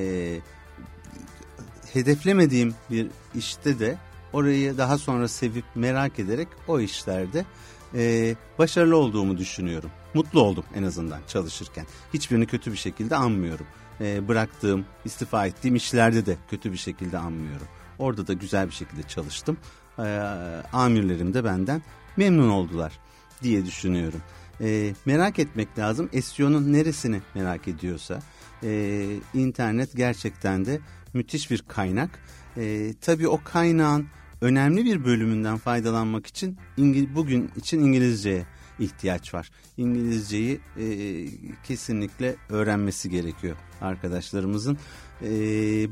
hedeflemediğim 1.93 2.75
bir 2.91 3.07
işte 3.35 3.79
de 3.79 3.97
orayı 4.33 4.77
daha 4.77 4.97
sonra 4.97 5.27
sevip 5.27 5.65
merak 5.75 6.19
ederek 6.19 6.47
o 6.67 6.79
işlerde 6.79 7.45
e, 7.95 8.35
başarılı 8.59 8.97
olduğumu 8.97 9.37
düşünüyorum. 9.37 9.91
Mutlu 10.15 10.41
oldum 10.41 10.63
en 10.75 10.83
azından 10.83 11.19
çalışırken. 11.27 11.85
Hiçbirini 12.13 12.45
kötü 12.45 12.71
bir 12.71 12.77
şekilde 12.77 13.15
anmıyorum. 13.15 13.65
E, 14.01 14.27
bıraktığım, 14.27 14.85
istifa 15.05 15.45
ettiğim 15.45 15.75
işlerde 15.75 16.25
de 16.25 16.37
kötü 16.49 16.71
bir 16.71 16.77
şekilde 16.77 17.17
anmıyorum. 17.17 17.67
Orada 17.99 18.27
da 18.27 18.33
güzel 18.33 18.67
bir 18.67 18.73
şekilde 18.73 19.03
çalıştım. 19.03 19.57
E, 19.99 20.03
amirlerim 20.73 21.33
de 21.33 21.43
benden 21.43 21.81
memnun 22.17 22.49
oldular 22.49 22.99
diye 23.43 23.65
düşünüyorum. 23.65 24.21
E, 24.61 24.93
merak 25.05 25.39
etmek 25.39 25.79
lazım. 25.79 26.09
SEO'nun 26.21 26.73
neresini 26.73 27.21
merak 27.35 27.67
ediyorsa. 27.67 28.19
E, 28.63 29.05
internet 29.33 29.95
gerçekten 29.95 30.65
de 30.65 30.79
müthiş 31.13 31.51
bir 31.51 31.61
kaynak. 31.67 32.19
E, 32.57 32.93
tabii 33.01 33.27
o 33.27 33.41
kaynağın 33.43 34.07
önemli 34.41 34.85
bir 34.85 35.05
bölümünden 35.05 35.57
faydalanmak 35.57 36.27
için 36.27 36.57
İngil 36.77 37.15
bugün 37.15 37.51
için 37.55 37.79
İngilizceye 37.79 38.45
ihtiyaç 38.79 39.33
var. 39.33 39.51
İngilizceyi 39.77 40.59
e, 40.77 40.85
kesinlikle 41.63 42.35
öğrenmesi 42.49 43.09
gerekiyor 43.09 43.55
arkadaşlarımızın. 43.81 44.77
E, 45.21 45.29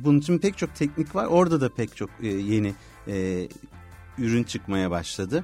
bunun 0.03 0.19
için 0.19 0.37
pek 0.37 0.57
çok 0.57 0.75
teknik 0.75 1.15
var. 1.15 1.25
Orada 1.25 1.61
da 1.61 1.69
pek 1.69 1.95
çok 1.95 2.09
e, 2.21 2.27
yeni 2.27 2.73
e, 3.07 3.47
ürün 4.17 4.43
çıkmaya 4.43 4.91
başladı. 4.91 5.43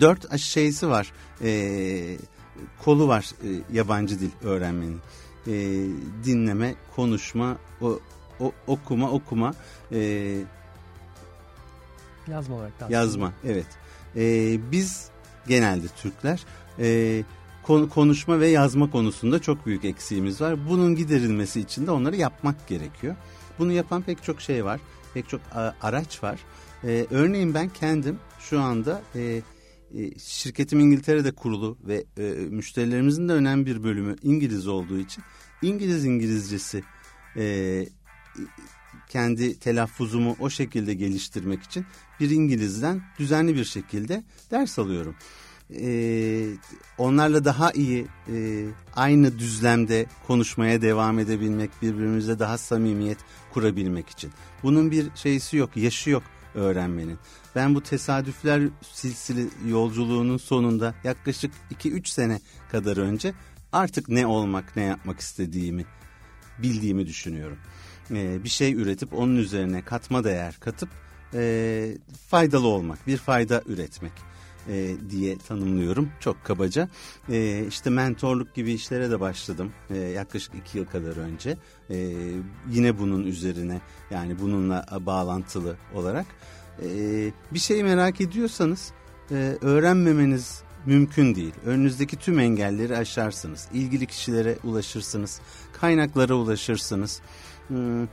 Dört 0.00 0.38
şeysi 0.38 0.88
var. 0.88 1.12
E, 1.42 2.16
kolu 2.84 3.08
var 3.08 3.30
e, 3.44 3.48
yabancı 3.72 4.20
dil 4.20 4.30
öğrenmenin. 4.42 5.00
E, 5.46 5.52
dinleme, 6.24 6.74
konuşma, 6.96 7.56
o, 7.80 7.98
o, 8.40 8.52
okuma, 8.66 9.10
okuma. 9.10 9.54
E, 9.92 10.36
yazma 12.28 12.56
olarak. 12.56 12.72
Yazma, 12.88 13.32
evet. 13.44 13.66
E, 14.16 14.22
biz 14.72 15.10
genelde 15.48 15.86
Türkler 15.88 16.44
e, 16.78 17.22
konuşma 17.90 18.40
ve 18.40 18.48
yazma 18.48 18.90
konusunda 18.90 19.38
çok 19.38 19.66
büyük 19.66 19.84
eksiğimiz 19.84 20.40
var. 20.40 20.68
Bunun 20.68 20.94
giderilmesi 20.94 21.60
için 21.60 21.86
de 21.86 21.90
onları 21.90 22.16
yapmak 22.16 22.68
gerekiyor. 22.68 23.16
Bunu 23.58 23.72
yapan 23.72 24.02
pek 24.02 24.22
çok 24.22 24.40
şey 24.40 24.64
var, 24.64 24.80
pek 25.14 25.28
çok 25.28 25.40
araç 25.80 26.22
var. 26.22 26.40
E, 26.84 27.06
örneğin 27.10 27.54
ben 27.54 27.68
kendim 27.68 28.18
şu 28.40 28.60
anda 28.60 29.02
e, 29.14 29.42
e, 29.94 30.18
şirketim 30.18 30.80
İngiltere'de 30.80 31.32
kurulu 31.32 31.78
ve 31.84 32.04
e, 32.18 32.22
müşterilerimizin 32.32 33.28
de 33.28 33.32
önemli 33.32 33.66
bir 33.66 33.84
bölümü 33.84 34.16
İngiliz 34.22 34.66
olduğu 34.66 34.98
için 34.98 35.24
İngiliz 35.62 36.04
İngilizcesi 36.04 36.82
e, 37.36 37.44
kendi 39.10 39.58
telaffuzumu 39.58 40.36
o 40.40 40.50
şekilde 40.50 40.94
geliştirmek 40.94 41.62
için 41.62 41.86
bir 42.20 42.30
İngilizden 42.30 43.02
düzenli 43.18 43.54
bir 43.54 43.64
şekilde 43.64 44.24
ders 44.50 44.78
alıyorum. 44.78 45.14
Ee, 45.80 46.46
onlarla 46.98 47.44
daha 47.44 47.72
iyi 47.72 48.06
e, 48.32 48.66
aynı 48.96 49.38
düzlemde 49.38 50.06
konuşmaya 50.26 50.82
devam 50.82 51.18
edebilmek, 51.18 51.70
birbirimize 51.82 52.38
daha 52.38 52.58
samimiyet 52.58 53.18
kurabilmek 53.52 54.08
için. 54.08 54.30
Bunun 54.62 54.90
bir 54.90 55.06
şeysi 55.14 55.56
yok, 55.56 55.76
yaşı 55.76 56.10
yok 56.10 56.22
öğrenmenin. 56.54 57.18
Ben 57.54 57.74
bu 57.74 57.82
tesadüfler 57.82 58.62
silsili 58.92 59.46
yolculuğunun 59.68 60.36
sonunda 60.36 60.94
yaklaşık 61.04 61.52
2-3 61.74 62.08
sene 62.08 62.40
kadar 62.72 62.96
önce 62.96 63.34
artık 63.72 64.08
ne 64.08 64.26
olmak, 64.26 64.76
ne 64.76 64.82
yapmak 64.82 65.20
istediğimi 65.20 65.84
bildiğimi 66.62 67.06
düşünüyorum. 67.06 67.58
Ee, 68.10 68.44
bir 68.44 68.48
şey 68.48 68.72
üretip 68.72 69.14
onun 69.14 69.36
üzerine 69.36 69.82
katma 69.82 70.24
değer 70.24 70.56
katıp 70.60 70.88
e, 71.34 71.98
faydalı 72.28 72.66
olmak, 72.66 73.06
bir 73.06 73.16
fayda 73.16 73.62
üretmek 73.66 74.12
e, 74.68 74.96
diye 75.10 75.38
tanımlıyorum 75.38 76.08
çok 76.20 76.44
kabaca. 76.44 76.88
E, 77.28 77.64
işte 77.68 77.90
mentorluk 77.90 78.54
gibi 78.54 78.72
işlere 78.72 79.10
de 79.10 79.20
başladım 79.20 79.72
e, 79.90 79.96
yaklaşık 79.96 80.54
iki 80.54 80.78
yıl 80.78 80.86
kadar 80.86 81.16
önce. 81.16 81.56
E, 81.90 81.96
yine 82.70 82.98
bunun 82.98 83.26
üzerine 83.26 83.80
yani 84.10 84.40
bununla 84.40 84.86
bağlantılı 85.00 85.76
olarak. 85.94 86.26
E, 86.82 86.88
bir 87.50 87.58
şeyi 87.58 87.84
merak 87.84 88.20
ediyorsanız 88.20 88.92
e, 89.30 89.56
öğrenmemeniz 89.60 90.62
mümkün 90.86 91.34
değil. 91.34 91.54
Önünüzdeki 91.66 92.16
tüm 92.16 92.38
engelleri 92.38 92.96
aşarsınız. 92.96 93.68
İlgili 93.72 94.06
kişilere 94.06 94.58
ulaşırsınız. 94.64 95.40
Kaynaklara 95.80 96.34
ulaşırsınız. 96.34 97.20
Hmm, 97.70 98.08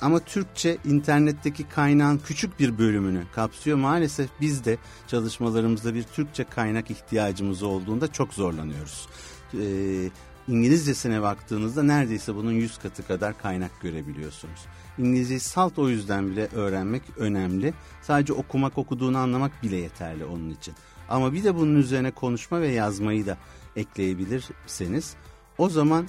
ama 0.00 0.18
Türkçe 0.18 0.78
internetteki 0.84 1.68
kaynağın 1.68 2.18
küçük 2.18 2.60
bir 2.60 2.78
bölümünü 2.78 3.22
kapsıyor. 3.34 3.76
Maalesef 3.76 4.30
biz 4.40 4.64
de 4.64 4.78
çalışmalarımızda 5.06 5.94
bir 5.94 6.02
Türkçe 6.02 6.44
kaynak 6.44 6.90
ihtiyacımız 6.90 7.62
olduğunda 7.62 8.12
çok 8.12 8.34
zorlanıyoruz. 8.34 9.08
Ee, 9.54 10.10
İngilizcesine 10.48 11.22
baktığınızda 11.22 11.82
neredeyse 11.82 12.34
bunun 12.34 12.52
yüz 12.52 12.78
katı 12.78 13.06
kadar 13.06 13.38
kaynak 13.38 13.80
görebiliyorsunuz. 13.80 14.60
İngilizceyi 14.98 15.40
salt 15.40 15.78
o 15.78 15.88
yüzden 15.88 16.30
bile 16.30 16.48
öğrenmek 16.54 17.02
önemli. 17.16 17.74
Sadece 18.02 18.32
okumak 18.32 18.78
okuduğunu 18.78 19.18
anlamak 19.18 19.62
bile 19.62 19.76
yeterli 19.76 20.24
onun 20.24 20.50
için. 20.50 20.74
Ama 21.08 21.32
bir 21.32 21.44
de 21.44 21.54
bunun 21.54 21.76
üzerine 21.76 22.10
konuşma 22.10 22.60
ve 22.60 22.68
yazmayı 22.68 23.26
da 23.26 23.38
ekleyebilirseniz 23.76 25.14
o 25.58 25.68
zaman 25.68 26.08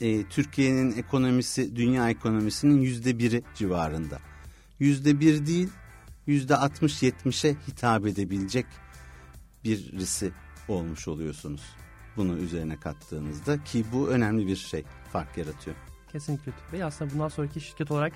e, 0.00 0.24
Türkiye'nin 0.28 0.96
ekonomisi 0.96 1.76
dünya 1.76 2.10
ekonomisinin 2.10 2.80
yüzde 2.80 3.18
biri 3.18 3.42
civarında. 3.54 4.18
Yüzde 4.78 5.20
bir 5.20 5.46
değil 5.46 5.68
yüzde 6.26 6.56
altmış 6.56 7.02
yetmişe 7.02 7.56
hitap 7.68 8.06
edebilecek 8.06 8.66
birisi 9.64 10.32
olmuş 10.68 11.08
oluyorsunuz. 11.08 11.62
Bunu 12.16 12.36
üzerine 12.36 12.76
kattığınızda 12.76 13.64
ki 13.64 13.84
bu 13.92 14.08
önemli 14.08 14.46
bir 14.46 14.56
şey 14.56 14.84
fark 15.12 15.38
yaratıyor. 15.38 15.76
Kesinlikle 16.12 16.52
Bey 16.72 16.82
aslında 16.82 17.14
bundan 17.14 17.28
sonraki 17.28 17.60
şirket 17.60 17.90
olarak 17.90 18.12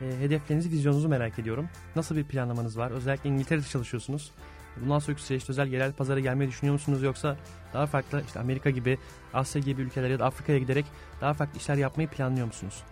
e, 0.00 0.18
hedeflerinizi, 0.20 0.70
vizyonunuzu 0.70 1.08
merak 1.08 1.38
ediyorum. 1.38 1.68
Nasıl 1.96 2.16
bir 2.16 2.24
planlamanız 2.24 2.78
var? 2.78 2.90
Özellikle 2.90 3.30
İngiltere'de 3.30 3.66
çalışıyorsunuz. 3.66 4.32
Bundan 4.80 4.98
sonraki 4.98 5.22
süreçte 5.22 5.52
özel 5.52 5.72
yerel 5.72 5.92
pazara 5.92 6.20
gelmeyi 6.20 6.50
düşünüyor 6.50 6.72
musunuz 6.72 7.02
yoksa 7.02 7.36
daha 7.74 7.86
farklı 7.86 8.22
işte 8.26 8.40
Amerika 8.40 8.70
gibi 8.70 8.98
Asya 9.34 9.62
gibi 9.62 9.82
ülkelere 9.82 10.12
ya 10.12 10.18
da 10.18 10.26
Afrika'ya 10.26 10.58
giderek 10.58 10.86
daha 11.20 11.34
farklı 11.34 11.58
işler 11.58 11.76
yapmayı 11.76 12.08
planlıyor 12.08 12.46
musunuz? 12.46 12.82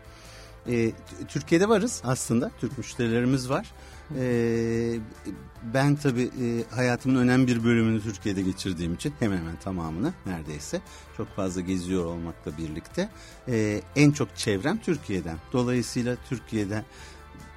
E, 0.69 0.93
Türkiye'de 1.29 1.69
varız 1.69 2.03
aslında. 2.05 2.51
Türk 2.61 2.79
müşterilerimiz 2.79 3.51
var. 3.51 3.73
E, 4.19 4.99
ben 5.75 5.97
tabii 5.97 6.31
e, 6.43 6.75
hayatımın 6.75 7.21
önemli 7.21 7.47
bir 7.47 7.65
bölümünü 7.65 8.03
Türkiye'de 8.03 8.43
geçirdiğim 8.43 8.95
için 8.95 9.15
hemen 9.19 9.37
hemen 9.37 9.57
tamamını 9.57 10.13
neredeyse 10.27 10.81
çok 11.17 11.37
fazla 11.37 11.61
geziyor 11.61 12.05
olmakla 12.05 12.59
birlikte 12.59 13.09
e, 13.49 13.81
en 13.97 14.11
çok 14.11 14.37
çevrem 14.37 14.79
Türkiye'den. 14.79 15.37
Dolayısıyla 15.53 16.17
Türkiye'de 16.29 16.85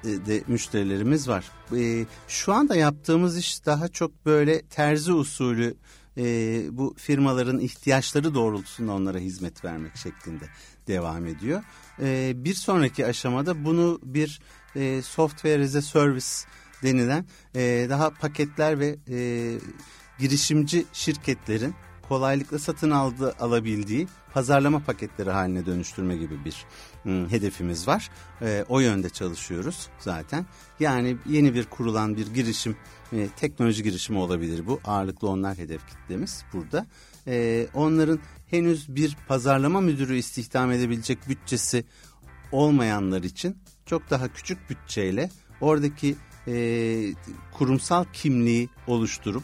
de 0.04 0.42
müşterilerimiz 0.46 1.28
var. 1.28 1.44
E, 1.76 2.06
şu 2.28 2.52
anda 2.52 2.76
yaptığımız 2.76 3.38
iş 3.38 3.66
daha 3.66 3.88
çok 3.88 4.26
böyle 4.26 4.62
terzi 4.62 5.12
usulü 5.12 5.74
e, 6.16 6.24
bu 6.70 6.94
firmaların 6.98 7.60
ihtiyaçları 7.60 8.34
doğrultusunda 8.34 8.92
onlara 8.92 9.18
hizmet 9.18 9.64
vermek 9.64 9.96
şeklinde 9.96 10.44
devam 10.86 11.26
ediyor. 11.26 11.62
E, 12.02 12.32
bir 12.36 12.54
sonraki 12.54 13.06
aşamada 13.06 13.64
bunu 13.64 14.00
bir 14.02 14.40
e, 14.76 15.02
software 15.02 15.64
as 15.64 15.74
a 15.74 15.82
service 15.82 16.26
denilen 16.82 17.26
e, 17.54 17.86
daha 17.90 18.10
paketler 18.10 18.78
ve 18.78 18.96
e, 19.08 19.18
girişimci 20.18 20.84
şirketlerin 20.92 21.74
kolaylıkla 22.08 22.58
satın 22.58 22.90
aldı, 22.90 23.34
alabildiği 23.40 24.08
pazarlama 24.34 24.78
paketleri 24.78 25.30
haline 25.30 25.66
dönüştürme 25.66 26.16
gibi 26.16 26.44
bir 26.44 26.64
hedefimiz 27.04 27.88
var. 27.88 28.10
E, 28.42 28.64
o 28.68 28.80
yönde 28.80 29.10
çalışıyoruz 29.10 29.88
zaten. 29.98 30.46
Yani 30.80 31.16
yeni 31.26 31.54
bir 31.54 31.64
kurulan 31.64 32.16
bir 32.16 32.26
girişim, 32.26 32.76
e, 33.12 33.28
teknoloji 33.36 33.82
girişimi 33.82 34.18
olabilir 34.18 34.66
bu. 34.66 34.80
Ağırlıklı 34.84 35.28
onlar 35.28 35.58
hedef 35.58 35.88
kitlemiz 35.88 36.44
burada. 36.52 36.86
E, 37.26 37.66
onların 37.74 38.18
henüz 38.50 38.96
bir 38.96 39.16
pazarlama 39.28 39.80
müdürü 39.80 40.16
istihdam 40.16 40.72
edebilecek 40.72 41.28
bütçesi 41.28 41.84
olmayanlar 42.52 43.22
için 43.22 43.56
çok 43.86 44.10
daha 44.10 44.32
küçük 44.32 44.70
bütçeyle 44.70 45.30
oradaki 45.60 46.16
e, 46.46 46.54
kurumsal 47.52 48.04
kimliği 48.12 48.68
oluşturup 48.86 49.42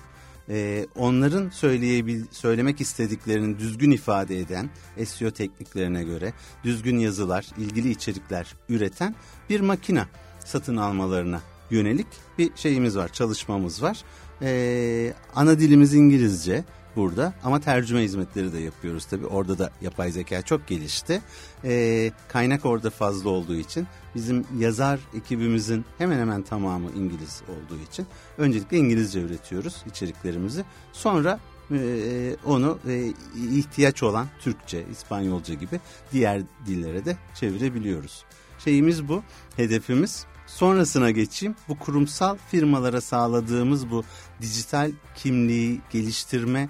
e, 0.50 0.86
onların 0.96 1.50
söyleyebil 1.50 2.24
söylemek 2.30 2.80
istediklerini 2.80 3.58
düzgün 3.58 3.90
ifade 3.90 4.38
eden 4.38 4.70
SEO 5.04 5.30
tekniklerine 5.30 6.04
göre 6.04 6.32
düzgün 6.64 6.98
yazılar, 6.98 7.46
ilgili 7.58 7.90
içerikler 7.90 8.54
üreten 8.68 9.14
bir 9.50 9.60
makina 9.60 10.08
satın 10.44 10.76
almalarına 10.76 11.40
yönelik 11.70 12.06
bir 12.38 12.50
şeyimiz 12.56 12.96
var, 12.96 13.12
çalışmamız 13.12 13.82
var. 13.82 14.04
E, 14.42 15.12
ana 15.34 15.58
dilimiz 15.58 15.94
İngilizce 15.94 16.64
burada. 16.96 17.32
Ama 17.44 17.60
tercüme 17.60 18.02
hizmetleri 18.02 18.52
de 18.52 18.58
yapıyoruz 18.58 19.04
tabi 19.04 19.26
orada 19.26 19.58
da 19.58 19.70
yapay 19.80 20.10
zeka 20.10 20.42
çok 20.42 20.66
gelişti. 20.66 21.22
E, 21.64 22.12
kaynak 22.28 22.64
orada 22.64 22.90
fazla 22.90 23.30
olduğu 23.30 23.56
için 23.56 23.86
bizim 24.14 24.46
yazar 24.58 25.00
ekibimizin 25.14 25.84
hemen 25.98 26.18
hemen 26.18 26.42
tamamı 26.42 26.90
İngiliz 26.90 27.42
olduğu 27.48 27.80
için 27.90 28.06
öncelikle 28.38 28.76
İngilizce 28.76 29.20
üretiyoruz 29.20 29.82
içeriklerimizi. 29.86 30.64
Sonra 30.92 31.40
e, 31.70 32.36
onu 32.44 32.78
e, 32.88 33.12
ihtiyaç 33.52 34.02
olan 34.02 34.26
Türkçe, 34.40 34.84
İspanyolca 34.92 35.54
gibi 35.54 35.80
diğer 36.12 36.42
dillere 36.66 37.04
de 37.04 37.16
çevirebiliyoruz. 37.34 38.24
Şeyimiz 38.58 39.08
bu, 39.08 39.22
hedefimiz 39.56 40.26
Sonrasına 40.56 41.10
geçeyim. 41.10 41.54
Bu 41.68 41.78
kurumsal 41.78 42.36
firmalara 42.50 43.00
sağladığımız 43.00 43.90
bu 43.90 44.04
dijital 44.40 44.92
kimliği 45.14 45.80
geliştirme 45.90 46.68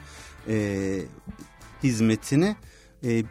e, 0.48 0.98
hizmetini 1.82 2.56
e, 3.04 3.24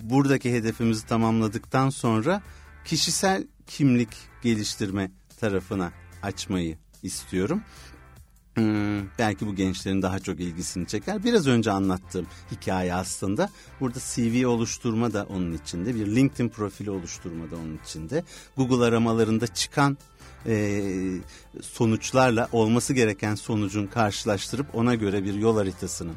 buradaki 0.00 0.52
hedefimizi 0.52 1.06
tamamladıktan 1.06 1.90
sonra 1.90 2.42
kişisel 2.84 3.46
kimlik 3.66 4.08
geliştirme 4.42 5.10
tarafına 5.40 5.92
açmayı 6.22 6.78
istiyorum. 7.02 7.62
Hmm, 8.54 9.08
belki 9.18 9.46
bu 9.46 9.54
gençlerin 9.54 10.02
daha 10.02 10.18
çok 10.18 10.40
ilgisini 10.40 10.86
çeker. 10.86 11.24
Biraz 11.24 11.46
önce 11.46 11.70
anlattığım 11.70 12.26
hikaye 12.52 12.94
aslında. 12.94 13.50
Burada 13.80 13.98
CV 13.98 14.46
oluşturma 14.46 15.12
da 15.12 15.26
onun 15.30 15.52
içinde. 15.52 15.94
Bir 15.94 16.06
LinkedIn 16.06 16.48
profili 16.48 16.90
oluşturma 16.90 17.50
da 17.50 17.56
onun 17.56 17.78
içinde. 17.84 18.24
Google 18.56 18.84
aramalarında 18.84 19.46
çıkan 19.46 19.98
e, 20.46 20.82
sonuçlarla 21.62 22.48
olması 22.52 22.94
gereken 22.94 23.34
sonucun 23.34 23.86
karşılaştırıp 23.86 24.74
ona 24.74 24.94
göre 24.94 25.24
bir 25.24 25.34
yol 25.34 25.56
haritasının 25.56 26.16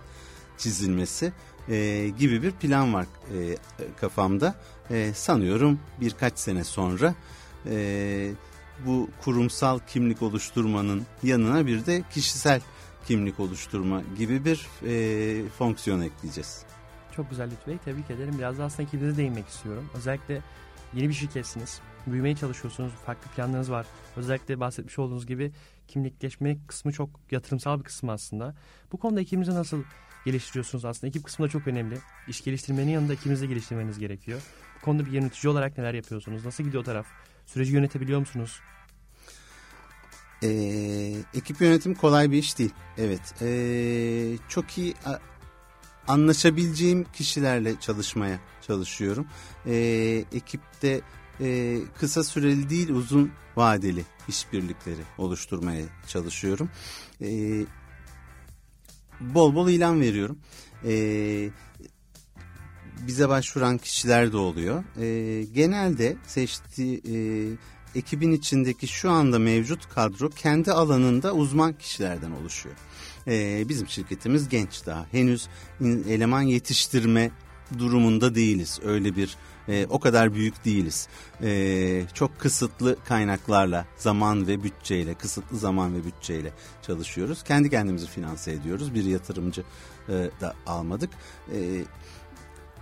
çizilmesi 0.58 1.34
e, 1.70 2.08
gibi 2.20 2.44
bir 2.44 2.52
plan 2.52 2.94
var 2.94 3.06
e, 3.06 3.58
kafamda. 4.02 4.56
E, 4.92 5.14
sanıyorum 5.14 5.80
birkaç 6.02 6.40
sene 6.40 6.64
sonra... 6.64 7.16
E, 7.66 8.32
bu 8.86 9.10
kurumsal 9.22 9.80
kimlik 9.88 10.22
oluşturmanın 10.22 11.06
yanına 11.24 11.68
bir 11.68 11.86
de 11.86 12.04
kişisel 12.14 12.62
kimlik 13.08 13.40
oluşturma 13.40 14.02
gibi 14.18 14.46
bir 14.46 14.68
e, 14.86 15.50
fonksiyon 15.50 16.02
ekleyeceğiz. 16.02 16.66
Çok 17.16 17.30
güzel 17.30 17.52
Lütfü 17.52 17.72
Bey. 17.72 17.78
Tebrik 17.78 18.12
ederim. 18.12 18.36
Biraz 18.38 18.58
da 18.58 18.64
aslında 18.64 18.84
ikinize 18.84 19.18
değinmek 19.18 19.48
istiyorum. 19.48 19.90
Özellikle 19.96 20.42
yeni 20.94 21.10
bir 21.10 21.14
şirketsiniz. 21.14 21.82
Büyümeye 22.08 22.36
çalışıyorsunuz. 22.36 22.94
Farklı 23.06 23.32
planlarınız 23.32 23.72
var. 23.72 23.86
Özellikle 24.16 24.60
bahsetmiş 24.60 25.00
olduğunuz 25.00 25.28
gibi 25.28 25.52
kimlikleşme 25.88 26.58
kısmı 26.68 26.92
çok 26.92 27.10
yatırımsal 27.32 27.80
bir 27.80 27.84
kısmı 27.84 28.12
aslında. 28.12 28.56
Bu 28.92 28.98
konuda 28.98 29.22
ekibinizi 29.22 29.56
nasıl 29.56 29.84
geliştiriyorsunuz 30.26 30.86
aslında? 30.86 31.08
Ekip 31.08 31.24
kısmı 31.24 31.46
da 31.46 31.50
çok 31.50 31.68
önemli. 31.68 31.98
İş 32.28 32.44
geliştirmenin 32.44 32.92
yanında 32.92 33.14
ekibinizi 33.14 33.48
geliştirmeniz 33.48 34.00
gerekiyor. 34.00 34.42
Bu 34.82 34.86
konuda 34.86 35.06
bir 35.06 35.12
yönetici 35.12 35.52
olarak 35.52 35.78
neler 35.78 35.94
yapıyorsunuz? 35.94 36.46
Nasıl 36.46 36.64
gidiyor 36.64 36.84
o 36.84 36.86
taraf? 36.86 37.06
Süreci 37.48 37.74
yönetebiliyor 37.74 38.20
musunuz? 38.20 38.60
Ee, 40.44 41.14
ekip 41.34 41.62
yönetimi 41.62 41.96
kolay 41.96 42.32
bir 42.32 42.38
iş 42.38 42.58
değil. 42.60 42.74
Evet. 42.98 43.42
Ee, 43.42 44.38
çok 44.50 44.78
iyi 44.78 44.94
anlaşabileceğim 46.08 47.06
kişilerle 47.14 47.80
çalışmaya 47.80 48.40
çalışıyorum. 48.68 49.28
Ee, 49.66 50.26
ekipte 50.34 51.02
e, 51.42 51.78
kısa 52.00 52.24
süreli 52.24 52.70
değil 52.70 52.90
uzun 52.90 53.32
vadeli 53.56 54.06
işbirlikleri 54.28 55.02
oluşturmaya 55.18 55.86
çalışıyorum. 56.08 56.70
Ee, 57.22 57.66
bol 59.20 59.56
bol 59.56 59.70
ilan 59.70 60.02
veriyorum. 60.02 60.40
Ee, 60.86 61.50
bize 63.08 63.30
başvuran 63.30 63.78
kişiler 63.78 64.32
de 64.32 64.38
oluyor. 64.38 64.84
E, 65.02 65.44
genelde 65.44 66.16
seçtiği 66.28 67.02
e, 67.14 67.18
ekibin 68.00 68.32
içindeki 68.32 68.88
şu 68.88 69.12
anda 69.12 69.40
mevcut 69.40 69.90
kadro 69.90 70.30
kendi 70.30 70.72
alanında 70.72 71.34
uzman 71.34 71.74
kişilerden 71.74 72.32
oluşuyor. 72.32 72.76
E, 73.28 73.70
bizim 73.70 73.88
şirketimiz 73.88 74.50
genç 74.50 74.86
daha. 74.86 75.06
Henüz 75.12 75.48
eleman 76.10 76.42
yetiştirme 76.42 77.32
durumunda 77.78 78.36
değiliz. 78.36 78.80
Öyle 78.84 79.16
bir 79.16 79.38
e, 79.68 79.86
o 79.90 80.00
kadar 80.00 80.34
büyük 80.34 80.66
değiliz. 80.66 81.08
E, 81.42 82.04
çok 82.14 82.40
kısıtlı 82.40 82.98
kaynaklarla, 83.06 83.86
zaman 83.98 84.48
ve 84.48 84.64
bütçeyle, 84.64 85.14
kısıtlı 85.14 85.58
zaman 85.58 85.96
ve 85.96 86.06
bütçeyle 86.06 86.54
çalışıyoruz. 86.82 87.44
Kendi 87.44 87.70
kendimizi 87.70 88.08
finanse 88.08 88.52
ediyoruz. 88.52 88.94
Bir 88.94 89.04
yatırımcı 89.04 89.64
e, 90.10 90.14
da 90.42 90.54
almadık. 90.66 91.10
E, 91.54 91.84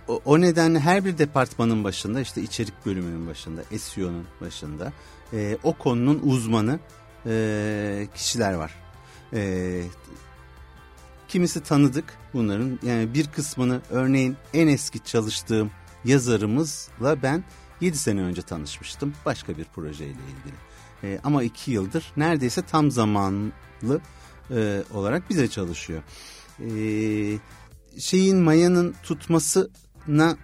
o, 0.08 0.40
nedenle 0.40 0.80
her 0.80 1.04
bir 1.04 1.18
departmanın 1.18 1.84
başında 1.84 2.20
işte 2.20 2.42
içerik 2.42 2.86
bölümünün 2.86 3.26
başında, 3.26 3.62
SEO'nun 3.78 4.26
başında 4.40 4.92
e, 5.32 5.58
o 5.62 5.72
konunun 5.72 6.20
uzmanı 6.24 6.78
e, 7.26 8.08
kişiler 8.14 8.54
var. 8.54 8.74
E, 9.32 9.82
kimisi 11.28 11.62
tanıdık 11.62 12.18
bunların 12.34 12.78
yani 12.82 13.14
bir 13.14 13.26
kısmını 13.26 13.80
örneğin 13.90 14.36
en 14.54 14.66
eski 14.66 15.04
çalıştığım 15.04 15.70
yazarımızla 16.04 17.22
ben 17.22 17.44
7 17.80 17.98
sene 17.98 18.20
önce 18.20 18.42
tanışmıştım 18.42 19.14
başka 19.24 19.58
bir 19.58 19.64
projeyle 19.64 20.12
ilgili. 20.12 20.56
E, 21.02 21.20
ama 21.24 21.42
2 21.42 21.70
yıldır 21.70 22.12
neredeyse 22.16 22.62
tam 22.62 22.90
zamanlı 22.90 24.00
e, 24.50 24.82
olarak 24.94 25.30
bize 25.30 25.48
çalışıyor. 25.48 26.02
E, 26.60 26.68
şeyin 28.00 28.36
mayanın 28.36 28.94
tutması 29.02 29.70
na 30.08 30.36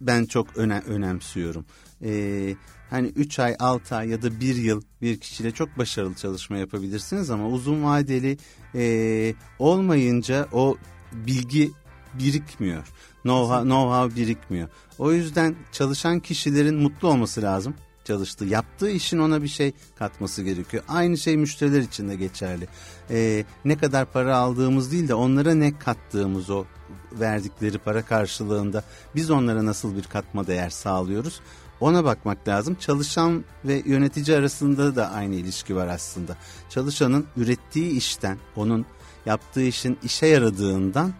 ben 0.00 0.24
çok 0.24 0.56
öne, 0.56 0.82
önemsiyorum. 0.86 1.64
Ee, 2.04 2.54
hani 2.90 3.06
3 3.08 3.38
ay 3.38 3.56
6 3.58 3.96
ay 3.96 4.08
ya 4.08 4.22
da 4.22 4.40
1 4.40 4.56
yıl 4.56 4.82
bir 5.02 5.20
kişiyle 5.20 5.50
çok 5.50 5.78
başarılı 5.78 6.14
çalışma 6.14 6.56
yapabilirsiniz 6.56 7.30
ama 7.30 7.48
uzun 7.48 7.84
vadeli 7.84 8.38
e, 8.74 9.34
olmayınca 9.58 10.48
o 10.52 10.76
bilgi 11.12 11.70
birikmiyor. 12.14 12.86
Know-how, 13.24 13.68
know-how 13.68 14.16
birikmiyor. 14.16 14.68
O 14.98 15.12
yüzden 15.12 15.56
çalışan 15.72 16.20
kişilerin 16.20 16.76
mutlu 16.76 17.08
olması 17.08 17.42
lazım 17.42 17.74
çalıştığı, 18.10 18.44
yaptığı 18.44 18.90
işin 18.90 19.18
ona 19.18 19.42
bir 19.42 19.48
şey 19.48 19.72
katması 19.98 20.42
gerekiyor. 20.42 20.82
Aynı 20.88 21.18
şey 21.18 21.36
müşteriler 21.36 21.80
için 21.80 22.08
de 22.08 22.16
geçerli. 22.16 22.68
Ee, 23.10 23.44
ne 23.64 23.78
kadar 23.78 24.12
para 24.12 24.36
aldığımız 24.36 24.92
değil 24.92 25.08
de 25.08 25.14
onlara 25.14 25.54
ne 25.54 25.78
kattığımız 25.78 26.50
o 26.50 26.64
verdikleri 27.12 27.78
para 27.78 28.02
karşılığında 28.02 28.84
biz 29.14 29.30
onlara 29.30 29.66
nasıl 29.66 29.96
bir 29.96 30.02
katma 30.02 30.46
değer 30.46 30.70
sağlıyoruz 30.70 31.40
ona 31.80 32.04
bakmak 32.04 32.48
lazım. 32.48 32.74
Çalışan 32.80 33.44
ve 33.64 33.82
yönetici 33.86 34.36
arasında 34.36 34.96
da 34.96 35.10
aynı 35.10 35.34
ilişki 35.34 35.76
var 35.76 35.88
aslında. 35.88 36.36
Çalışanın 36.70 37.26
ürettiği 37.36 37.90
işten, 37.90 38.38
onun 38.56 38.86
yaptığı 39.26 39.62
işin 39.62 39.98
işe 40.02 40.26
yaradığından 40.26 41.12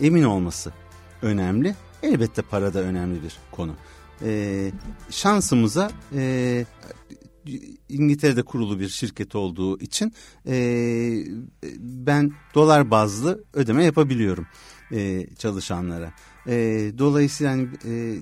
emin 0.00 0.22
olması 0.22 0.72
önemli. 1.22 1.74
Elbette 2.02 2.42
para 2.42 2.74
da 2.74 2.80
önemli 2.80 3.22
bir 3.22 3.36
konu. 3.50 3.72
Ee, 4.22 4.72
şansımıza 5.10 5.90
e, 6.14 6.64
İngiltere'de 7.88 8.42
kurulu 8.42 8.80
bir 8.80 8.88
şirket 8.88 9.34
olduğu 9.34 9.80
için 9.80 10.12
e, 10.46 10.54
ben 11.78 12.32
dolar 12.54 12.90
bazlı 12.90 13.44
ödeme 13.54 13.84
yapabiliyorum 13.84 14.46
e, 14.92 15.26
çalışanlara. 15.38 16.12
E, 16.46 16.52
dolayısıyla 16.98 17.50
yani, 17.52 17.68
e, 17.84 18.18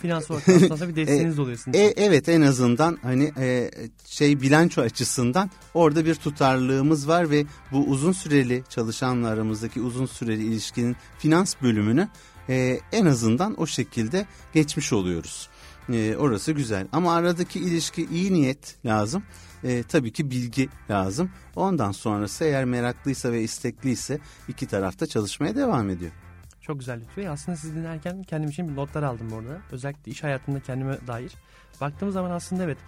Finans 0.00 0.30
olarak 0.30 0.48
aslında 0.70 0.88
bir 0.88 0.96
desteğiniz 0.96 1.38
e, 1.38 1.42
oluyor 1.42 1.56
sizin. 1.56 1.72
E, 1.72 1.94
evet 1.96 2.28
en 2.28 2.40
azından 2.40 2.98
hani 3.02 3.32
e, 3.38 3.70
şey 4.06 4.40
bilanço 4.40 4.82
açısından 4.82 5.50
orada 5.74 6.04
bir 6.04 6.14
tutarlılığımız 6.14 7.08
var 7.08 7.30
ve 7.30 7.44
bu 7.72 7.78
uzun 7.78 8.12
süreli 8.12 8.62
çalışanla 8.68 9.28
aramızdaki 9.28 9.80
uzun 9.80 10.06
süreli 10.06 10.44
ilişkinin 10.44 10.96
finans 11.18 11.54
bölümünü 11.62 12.08
e, 12.48 12.80
en 12.92 13.06
azından 13.06 13.60
o 13.60 13.66
şekilde 13.66 14.26
geçmiş 14.52 14.92
oluyoruz. 14.92 15.48
E, 15.92 16.16
orası 16.16 16.52
güzel 16.52 16.86
ama 16.92 17.14
aradaki 17.14 17.58
ilişki 17.58 18.06
iyi 18.06 18.32
niyet 18.32 18.76
lazım. 18.84 19.22
E, 19.64 19.82
tabii 19.82 20.12
ki 20.12 20.30
bilgi 20.30 20.68
lazım. 20.90 21.30
Ondan 21.56 21.92
sonrası 21.92 22.44
eğer 22.44 22.64
meraklıysa 22.64 23.32
ve 23.32 23.42
istekliyse 23.42 24.18
iki 24.48 24.66
tarafta 24.66 25.06
çalışmaya 25.06 25.56
devam 25.56 25.90
ediyor. 25.90 26.12
Çok 26.60 26.78
güzel 26.78 27.00
Lütfü. 27.00 27.28
Aslında 27.28 27.56
sizi 27.56 27.74
dinlerken 27.74 28.22
kendim 28.22 28.50
için 28.50 28.68
bir 28.68 28.76
notlar 28.76 29.02
aldım 29.02 29.32
orada. 29.32 29.58
Özellikle 29.72 30.12
iş 30.12 30.22
hayatında 30.22 30.60
kendime 30.60 30.98
dair. 31.06 31.32
Baktığımız 31.80 32.14
zaman 32.14 32.30
aslında 32.30 32.64
evet 32.64 32.78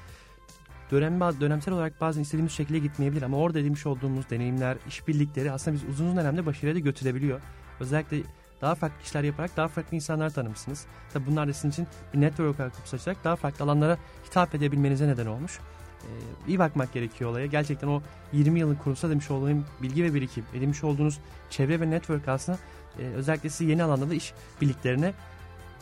dönem, 0.91 1.21
dönemsel 1.21 1.75
olarak 1.75 2.01
bazen 2.01 2.23
istediğimiz 2.23 2.53
şekilde 2.53 2.79
gitmeyebilir 2.79 3.23
ama 3.23 3.37
orada 3.37 3.59
edinmiş 3.59 3.87
olduğumuz 3.87 4.31
deneyimler, 4.31 4.77
işbirlikleri 4.89 5.53
aslında 5.53 5.77
biz 5.77 5.85
uzun 5.89 6.17
dönemde 6.17 6.47
başarıya 6.47 6.75
da 6.75 6.79
götürebiliyor. 6.79 7.41
Özellikle 7.81 8.23
daha 8.63 8.75
farklı 8.75 9.03
işler 9.05 9.25
yaparak 9.25 9.57
daha 9.57 9.69
farklı 9.69 9.97
insanlar 9.97 10.31
tanımışsınız. 10.31 10.87
Tabi 11.13 11.27
bunlar 11.27 11.49
da 11.49 11.53
sizin 11.53 11.71
için 11.71 11.87
bir 12.15 12.21
network 12.21 12.61
olarak 12.61 12.73
açarak 12.93 13.25
daha 13.25 13.37
farklı 13.37 13.65
alanlara 13.65 13.99
hitap 14.27 14.55
edebilmenize 14.55 15.09
neden 15.09 15.27
olmuş. 15.27 15.59
Ee, 16.03 16.09
iyi 16.49 16.59
bakmak 16.59 16.93
gerekiyor 16.93 17.31
olaya. 17.31 17.47
Gerçekten 17.47 17.89
o 17.89 18.03
20 18.33 18.61
yılın 18.61 18.75
kurumsal 18.75 19.11
demiş 19.11 19.31
olduğum 19.31 19.65
bilgi 19.83 20.05
ve 20.05 20.15
birikim, 20.15 20.45
edinmiş 20.55 20.85
olduğunuz 20.85 21.19
çevre 21.51 21.81
ve 21.81 21.91
network 21.91 22.29
aslında 22.29 22.59
e, 22.99 23.03
özellikle 23.03 23.51
sizi 23.51 23.71
yeni 23.71 23.83
alanda 23.83 24.11
da 24.11 24.15
iş 24.15 24.33
birliklerine 24.61 25.15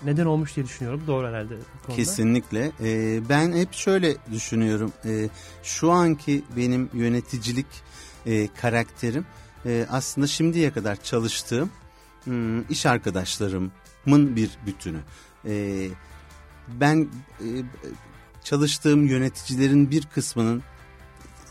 neden 0.04 0.26
olmuş 0.26 0.56
diye 0.56 0.66
düşünüyorum. 0.66 1.02
Doğru 1.06 1.26
herhalde. 1.26 1.54
Kesinlikle. 1.96 2.72
Ee, 2.82 3.20
ben 3.28 3.52
hep 3.52 3.72
şöyle 3.72 4.16
düşünüyorum. 4.32 4.92
Ee, 5.04 5.28
şu 5.62 5.90
anki 5.90 6.42
benim 6.56 6.90
yöneticilik 6.92 7.66
e, 8.26 8.48
karakterim 8.48 9.26
e, 9.66 9.86
aslında 9.90 10.26
şimdiye 10.26 10.72
kadar 10.72 10.96
çalıştığım 10.96 11.70
iş 12.70 12.86
arkadaşlarımın 12.86 14.36
bir 14.36 14.50
bütünü. 14.66 15.00
Ee, 15.46 15.88
ben 16.68 17.08
e, 17.40 17.48
çalıştığım 18.44 19.06
yöneticilerin 19.06 19.90
bir 19.90 20.06
kısmının 20.06 20.62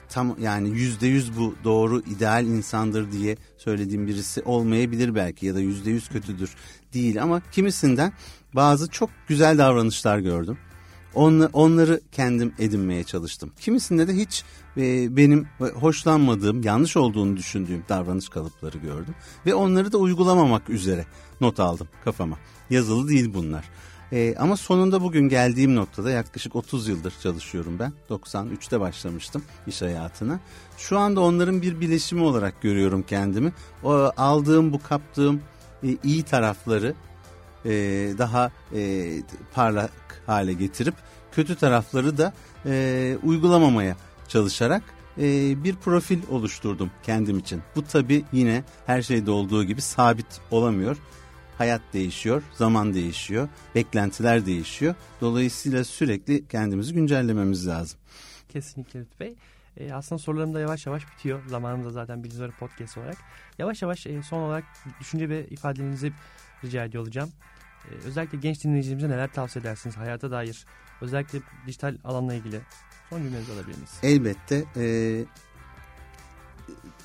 tam 0.09 0.36
yani 0.41 0.70
yüzde 0.70 1.07
yüz 1.07 1.38
bu 1.38 1.55
doğru 1.63 2.01
ideal 2.01 2.45
insandır 2.45 3.11
diye 3.11 3.38
söylediğim 3.57 4.07
birisi 4.07 4.41
olmayabilir 4.41 5.15
belki 5.15 5.45
ya 5.45 5.55
da 5.55 5.59
yüzde 5.59 5.91
yüz 5.91 6.09
kötüdür 6.09 6.55
değil 6.93 7.24
ama 7.24 7.41
kimisinden 7.51 8.13
bazı 8.53 8.89
çok 8.89 9.09
güzel 9.28 9.57
davranışlar 9.57 10.20
gördüm. 10.20 10.57
Onları 11.16 12.01
kendim 12.12 12.53
edinmeye 12.60 13.03
çalıştım. 13.03 13.51
Kimisinde 13.60 14.07
de 14.07 14.16
hiç 14.16 14.43
e, 14.78 15.18
benim 15.18 15.47
hoşlanmadığım, 15.60 16.64
yanlış 16.64 16.97
olduğunu 16.97 17.38
düşündüğüm 17.38 17.84
davranış 17.89 18.30
kalıpları 18.30 18.78
gördüm. 18.78 19.16
Ve 19.45 19.53
onları 19.53 19.91
da 19.91 19.97
uygulamamak 19.97 20.70
üzere 20.70 21.05
not 21.41 21.60
aldım 21.60 21.88
kafama. 22.05 22.38
Yazılı 22.70 23.07
değil 23.07 23.34
bunlar. 23.34 23.66
E, 24.12 24.36
ama 24.36 24.57
sonunda 24.57 25.01
bugün 25.01 25.30
geldiğim 25.30 25.76
noktada 25.76 26.12
yaklaşık 26.12 26.55
30 26.55 26.88
yıldır 26.88 27.14
çalışıyorum 27.24 27.80
ben. 27.80 27.93
93'te 28.10 28.80
başlamıştım 28.80 29.43
iş 29.68 29.82
hayatına. 29.82 30.39
Şu 30.78 30.97
anda 30.97 31.22
onların 31.22 31.62
bir 31.62 31.80
bileşimi 31.80 32.22
olarak 32.22 32.62
görüyorum 32.62 33.03
kendimi. 33.07 33.53
O 33.84 33.91
aldığım 34.18 34.74
bu 34.74 34.84
kaptığım 34.84 35.41
e, 35.84 35.88
iyi 36.03 36.24
tarafları 36.24 36.95
e, 37.66 37.72
daha 38.18 38.51
e, 38.76 39.10
parlak 39.53 39.91
hale 40.26 40.53
getirip 40.53 40.93
kötü 41.32 41.55
tarafları 41.55 42.18
da 42.18 42.34
e, 42.66 43.18
uygulamamaya 43.24 43.95
çalışarak 44.28 44.84
e, 45.18 45.24
bir 45.64 45.76
profil 45.76 46.20
oluşturdum 46.30 46.91
kendim 47.03 47.39
için. 47.39 47.62
Bu 47.76 47.84
tabi 47.84 48.26
yine 48.32 48.64
her 48.86 49.01
şeyde 49.01 49.32
olduğu 49.32 49.64
gibi 49.64 49.82
sabit 49.82 50.41
olamıyor 50.51 50.97
hayat 51.60 51.82
değişiyor, 51.93 52.43
zaman 52.53 52.93
değişiyor, 52.93 53.47
beklentiler 53.76 54.45
değişiyor. 54.45 54.95
Dolayısıyla 55.22 55.84
sürekli 55.84 56.47
kendimizi 56.47 56.93
güncellememiz 56.93 57.68
lazım. 57.68 57.99
Kesinlikle 58.49 58.99
Lütfü 58.99 59.20
Bey. 59.20 59.36
E, 59.78 59.93
aslında 59.93 60.20
sorularım 60.20 60.53
da 60.53 60.60
yavaş 60.60 60.86
yavaş 60.86 61.03
bitiyor. 61.12 61.41
Zamanım 61.47 61.86
da 61.86 61.89
zaten 61.89 62.24
Bilgileri 62.24 62.51
Podcast 62.51 62.97
olarak. 62.97 63.18
Yavaş 63.57 63.82
yavaş 63.82 64.07
e, 64.07 64.24
son 64.24 64.39
olarak 64.39 64.64
düşünce 64.99 65.30
ve 65.30 65.47
ifadelerinizi 65.47 66.14
rica 66.64 66.86
ediyor 66.86 67.03
olacağım. 67.03 67.32
E, 67.91 67.91
özellikle 68.05 68.38
genç 68.38 68.64
dinleyicilerimize 68.64 69.10
neler 69.10 69.34
tavsiye 69.34 69.62
edersiniz 69.62 69.97
hayata 69.97 70.32
dair? 70.32 70.66
Özellikle 71.01 71.39
dijital 71.68 71.97
alanla 72.03 72.34
ilgili. 72.34 72.60
Son 73.10 73.24
cümlenizi 73.24 73.53
alabilir? 73.53 73.78
Elbette. 74.03 74.66
E, 74.78 74.84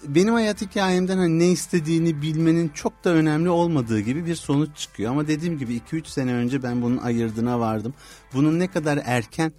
benim 0.08 0.34
hayat 0.34 0.60
hikayemden 0.60 1.18
hani 1.18 1.38
ne 1.38 1.48
istediğini 1.48 2.22
bilmenin 2.22 2.68
çok 2.68 3.04
da 3.04 3.10
önemli 3.10 3.50
olmadığı 3.50 4.00
gibi 4.00 4.26
bir 4.26 4.34
sonuç 4.34 4.76
çıkıyor. 4.76 5.10
Ama 5.10 5.28
dediğim 5.28 5.58
gibi 5.58 5.76
2-3 5.76 6.06
sene 6.06 6.34
önce 6.34 6.62
ben 6.62 6.82
bunun 6.82 6.96
ayırdığına 6.96 7.60
vardım. 7.60 7.94
Bunun 8.34 8.58
ne 8.58 8.70
kadar 8.70 9.00
erken 9.04 9.52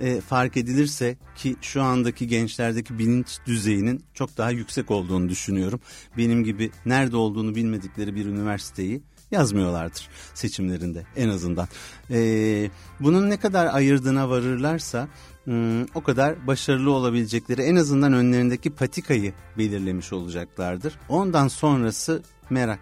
e, 0.00 0.20
fark 0.20 0.56
edilirse 0.56 1.16
ki 1.36 1.56
şu 1.60 1.82
andaki 1.82 2.26
gençlerdeki 2.26 2.98
bilinç 2.98 3.38
düzeyinin 3.46 4.04
çok 4.14 4.36
daha 4.36 4.50
yüksek 4.50 4.90
olduğunu 4.90 5.28
düşünüyorum. 5.28 5.80
Benim 6.16 6.44
gibi 6.44 6.70
nerede 6.86 7.16
olduğunu 7.16 7.54
bilmedikleri 7.54 8.14
bir 8.14 8.26
üniversiteyi 8.26 9.02
yazmıyorlardır 9.30 10.08
seçimlerinde 10.34 11.02
en 11.16 11.28
azından. 11.28 11.68
E, 12.10 12.70
bunun 13.00 13.30
ne 13.30 13.36
kadar 13.36 13.74
ayırdığına 13.74 14.30
varırlarsa 14.30 15.08
hmm, 15.44 15.82
o 15.82 16.02
kadar 16.02 16.46
başarılı 16.46 16.90
olabilecekleri 16.90 17.62
en 17.62 17.76
azından 17.76 18.12
önlerindeki 18.12 18.70
patikayı 18.70 19.32
belirlemiş 19.58 20.12
olacaklardır. 20.12 20.94
Ondan 21.08 21.48
sonrası 21.48 22.22
merak. 22.50 22.80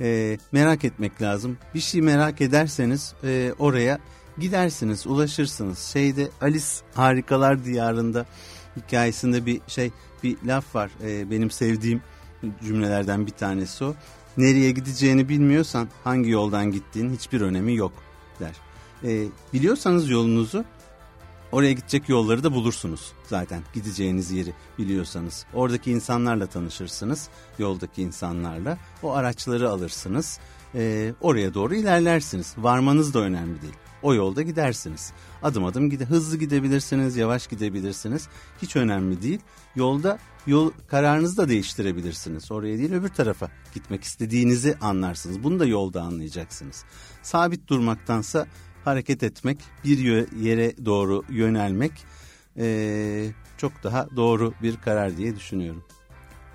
E, 0.00 0.38
merak 0.52 0.84
etmek 0.84 1.22
lazım. 1.22 1.58
Bir 1.74 1.80
şey 1.80 2.02
merak 2.02 2.40
ederseniz 2.40 3.14
e, 3.24 3.52
oraya 3.58 3.98
gidersiniz, 4.40 5.06
ulaşırsınız. 5.06 5.78
Şeyde 5.78 6.30
Alice 6.40 6.66
Harikalar 6.94 7.64
Diyarında 7.64 8.26
hikayesinde 8.76 9.46
bir 9.46 9.60
şey 9.66 9.90
bir 10.22 10.36
laf 10.44 10.74
var. 10.74 10.90
E, 11.04 11.30
benim 11.30 11.50
sevdiğim 11.50 12.02
cümlelerden 12.64 13.26
bir 13.26 13.32
tanesi 13.32 13.84
o. 13.84 13.94
Nereye 14.36 14.70
gideceğini 14.70 15.28
bilmiyorsan 15.28 15.88
hangi 16.04 16.30
yoldan 16.30 16.70
gittiğin 16.70 17.12
hiçbir 17.12 17.40
önemi 17.40 17.76
yok 17.76 17.92
der. 18.40 18.56
E, 19.04 19.28
biliyorsanız 19.52 20.10
yolunuzu 20.10 20.64
Oraya 21.52 21.72
gidecek 21.72 22.08
yolları 22.08 22.44
da 22.44 22.52
bulursunuz 22.52 23.12
zaten 23.26 23.62
gideceğiniz 23.74 24.30
yeri 24.30 24.52
biliyorsanız. 24.78 25.46
Oradaki 25.54 25.90
insanlarla 25.90 26.46
tanışırsınız, 26.46 27.28
yoldaki 27.58 28.02
insanlarla. 28.02 28.78
O 29.02 29.12
araçları 29.12 29.70
alırsınız, 29.70 30.40
e, 30.74 31.12
oraya 31.20 31.54
doğru 31.54 31.74
ilerlersiniz. 31.74 32.54
Varmanız 32.58 33.14
da 33.14 33.18
önemli 33.18 33.62
değil. 33.62 33.74
O 34.02 34.14
yolda 34.14 34.42
gidersiniz. 34.42 35.12
Adım 35.42 35.64
adım 35.64 35.90
gide 35.90 36.04
hızlı 36.04 36.36
gidebilirsiniz, 36.36 37.16
yavaş 37.16 37.46
gidebilirsiniz. 37.46 38.28
Hiç 38.62 38.76
önemli 38.76 39.22
değil. 39.22 39.40
Yolda 39.76 40.18
yol 40.46 40.70
kararınızı 40.86 41.36
da 41.36 41.48
değiştirebilirsiniz. 41.48 42.52
Oraya 42.52 42.78
değil 42.78 42.92
öbür 42.92 43.08
tarafa 43.08 43.50
gitmek 43.74 44.04
istediğinizi 44.04 44.76
anlarsınız. 44.80 45.42
Bunu 45.42 45.60
da 45.60 45.66
yolda 45.66 46.02
anlayacaksınız. 46.02 46.84
Sabit 47.22 47.68
durmaktansa 47.68 48.46
hareket 48.84 49.22
etmek, 49.22 49.58
bir 49.84 49.98
yere 50.36 50.84
doğru 50.84 51.24
yönelmek 51.28 51.92
e, 52.56 53.30
çok 53.56 53.72
daha 53.82 54.08
doğru 54.16 54.54
bir 54.62 54.76
karar 54.76 55.16
diye 55.16 55.36
düşünüyorum. 55.36 55.84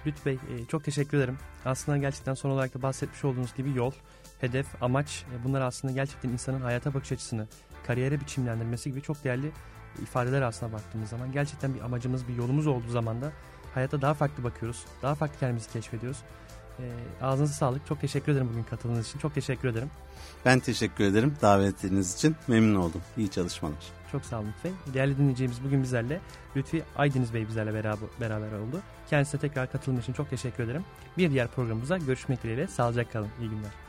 Lütfü 0.06 0.26
Bey 0.26 0.38
çok 0.68 0.84
teşekkür 0.84 1.18
ederim. 1.18 1.38
Aslında 1.66 1.98
gerçekten 1.98 2.34
son 2.34 2.50
olarak 2.50 2.74
da 2.74 2.82
bahsetmiş 2.82 3.26
olduğunuz 3.26 3.56
gibi 3.56 3.78
yol, 3.78 3.92
hedef, 4.42 4.84
amaç 4.84 5.26
e, 5.34 5.44
bunlar 5.44 5.62
aslında 5.62 5.94
gerçekten 5.94 6.30
insanın 6.30 6.62
hayata 6.62 6.94
bakış 6.94 7.12
açısını, 7.12 7.48
kariyere 7.88 8.20
biçimlendirmesi 8.20 8.90
gibi 8.90 9.02
çok 9.02 9.24
değerli 9.24 9.52
ifadeler 10.02 10.42
aslında 10.42 10.74
baktığımız 10.74 11.10
zaman. 11.10 11.32
Gerçekten 11.32 11.76
bir 11.76 11.82
amacımız, 11.82 12.28
bir 12.28 12.36
yolumuz 12.36 12.68
olduğu 12.68 12.90
zaman 12.90 13.22
da 13.22 13.32
hayata 13.74 14.02
daha 14.02 14.14
farklı 14.14 14.44
bakıyoruz. 14.44 14.86
Daha 15.02 15.16
farklı 15.16 15.40
kendimizi 15.40 15.72
keşfediyoruz. 15.72 16.18
E, 16.80 16.84
ağzınıza 17.22 17.54
sağlık. 17.54 17.88
Çok 17.88 18.02
teşekkür 18.02 18.32
ederim 18.32 18.50
bugün 18.52 18.64
katıldığınız 18.64 19.08
için. 19.08 19.20
Çok 19.20 19.36
teşekkür 19.36 19.68
ederim. 19.68 19.90
Ben 20.46 20.60
teşekkür 20.60 21.04
ederim 21.04 21.36
davetiniz 21.42 22.16
için. 22.16 22.36
Memnun 22.48 22.76
oldum. 22.76 23.02
İyi 23.18 23.30
çalışmalar. 23.30 23.76
Çok 24.12 24.26
sağ 24.26 24.40
olun 24.40 24.48
Lütfi. 24.48 24.94
Değerli 24.94 25.18
dinleyeceğimiz 25.18 25.64
bugün 25.64 25.84
bizlerle 25.84 26.22
Lütfi 26.56 26.84
Aydeniz 26.96 27.34
Bey 27.34 27.48
bizlerle 27.48 27.74
beraber, 27.74 28.10
beraber 28.22 28.60
oldu. 28.60 28.82
Kendisine 29.10 29.42
tekrar 29.42 29.72
katılım 29.72 30.00
için 30.00 30.14
çok 30.14 30.30
teşekkür 30.30 30.64
ederim. 30.64 30.86
Bir 31.18 31.32
diğer 31.32 31.48
programımıza 31.48 31.98
görüşmek 31.98 32.44
dileğiyle. 32.44 32.68
Sağlıcakla 32.68 33.12
kalın. 33.12 33.30
İyi 33.42 33.50
günler. 33.50 33.85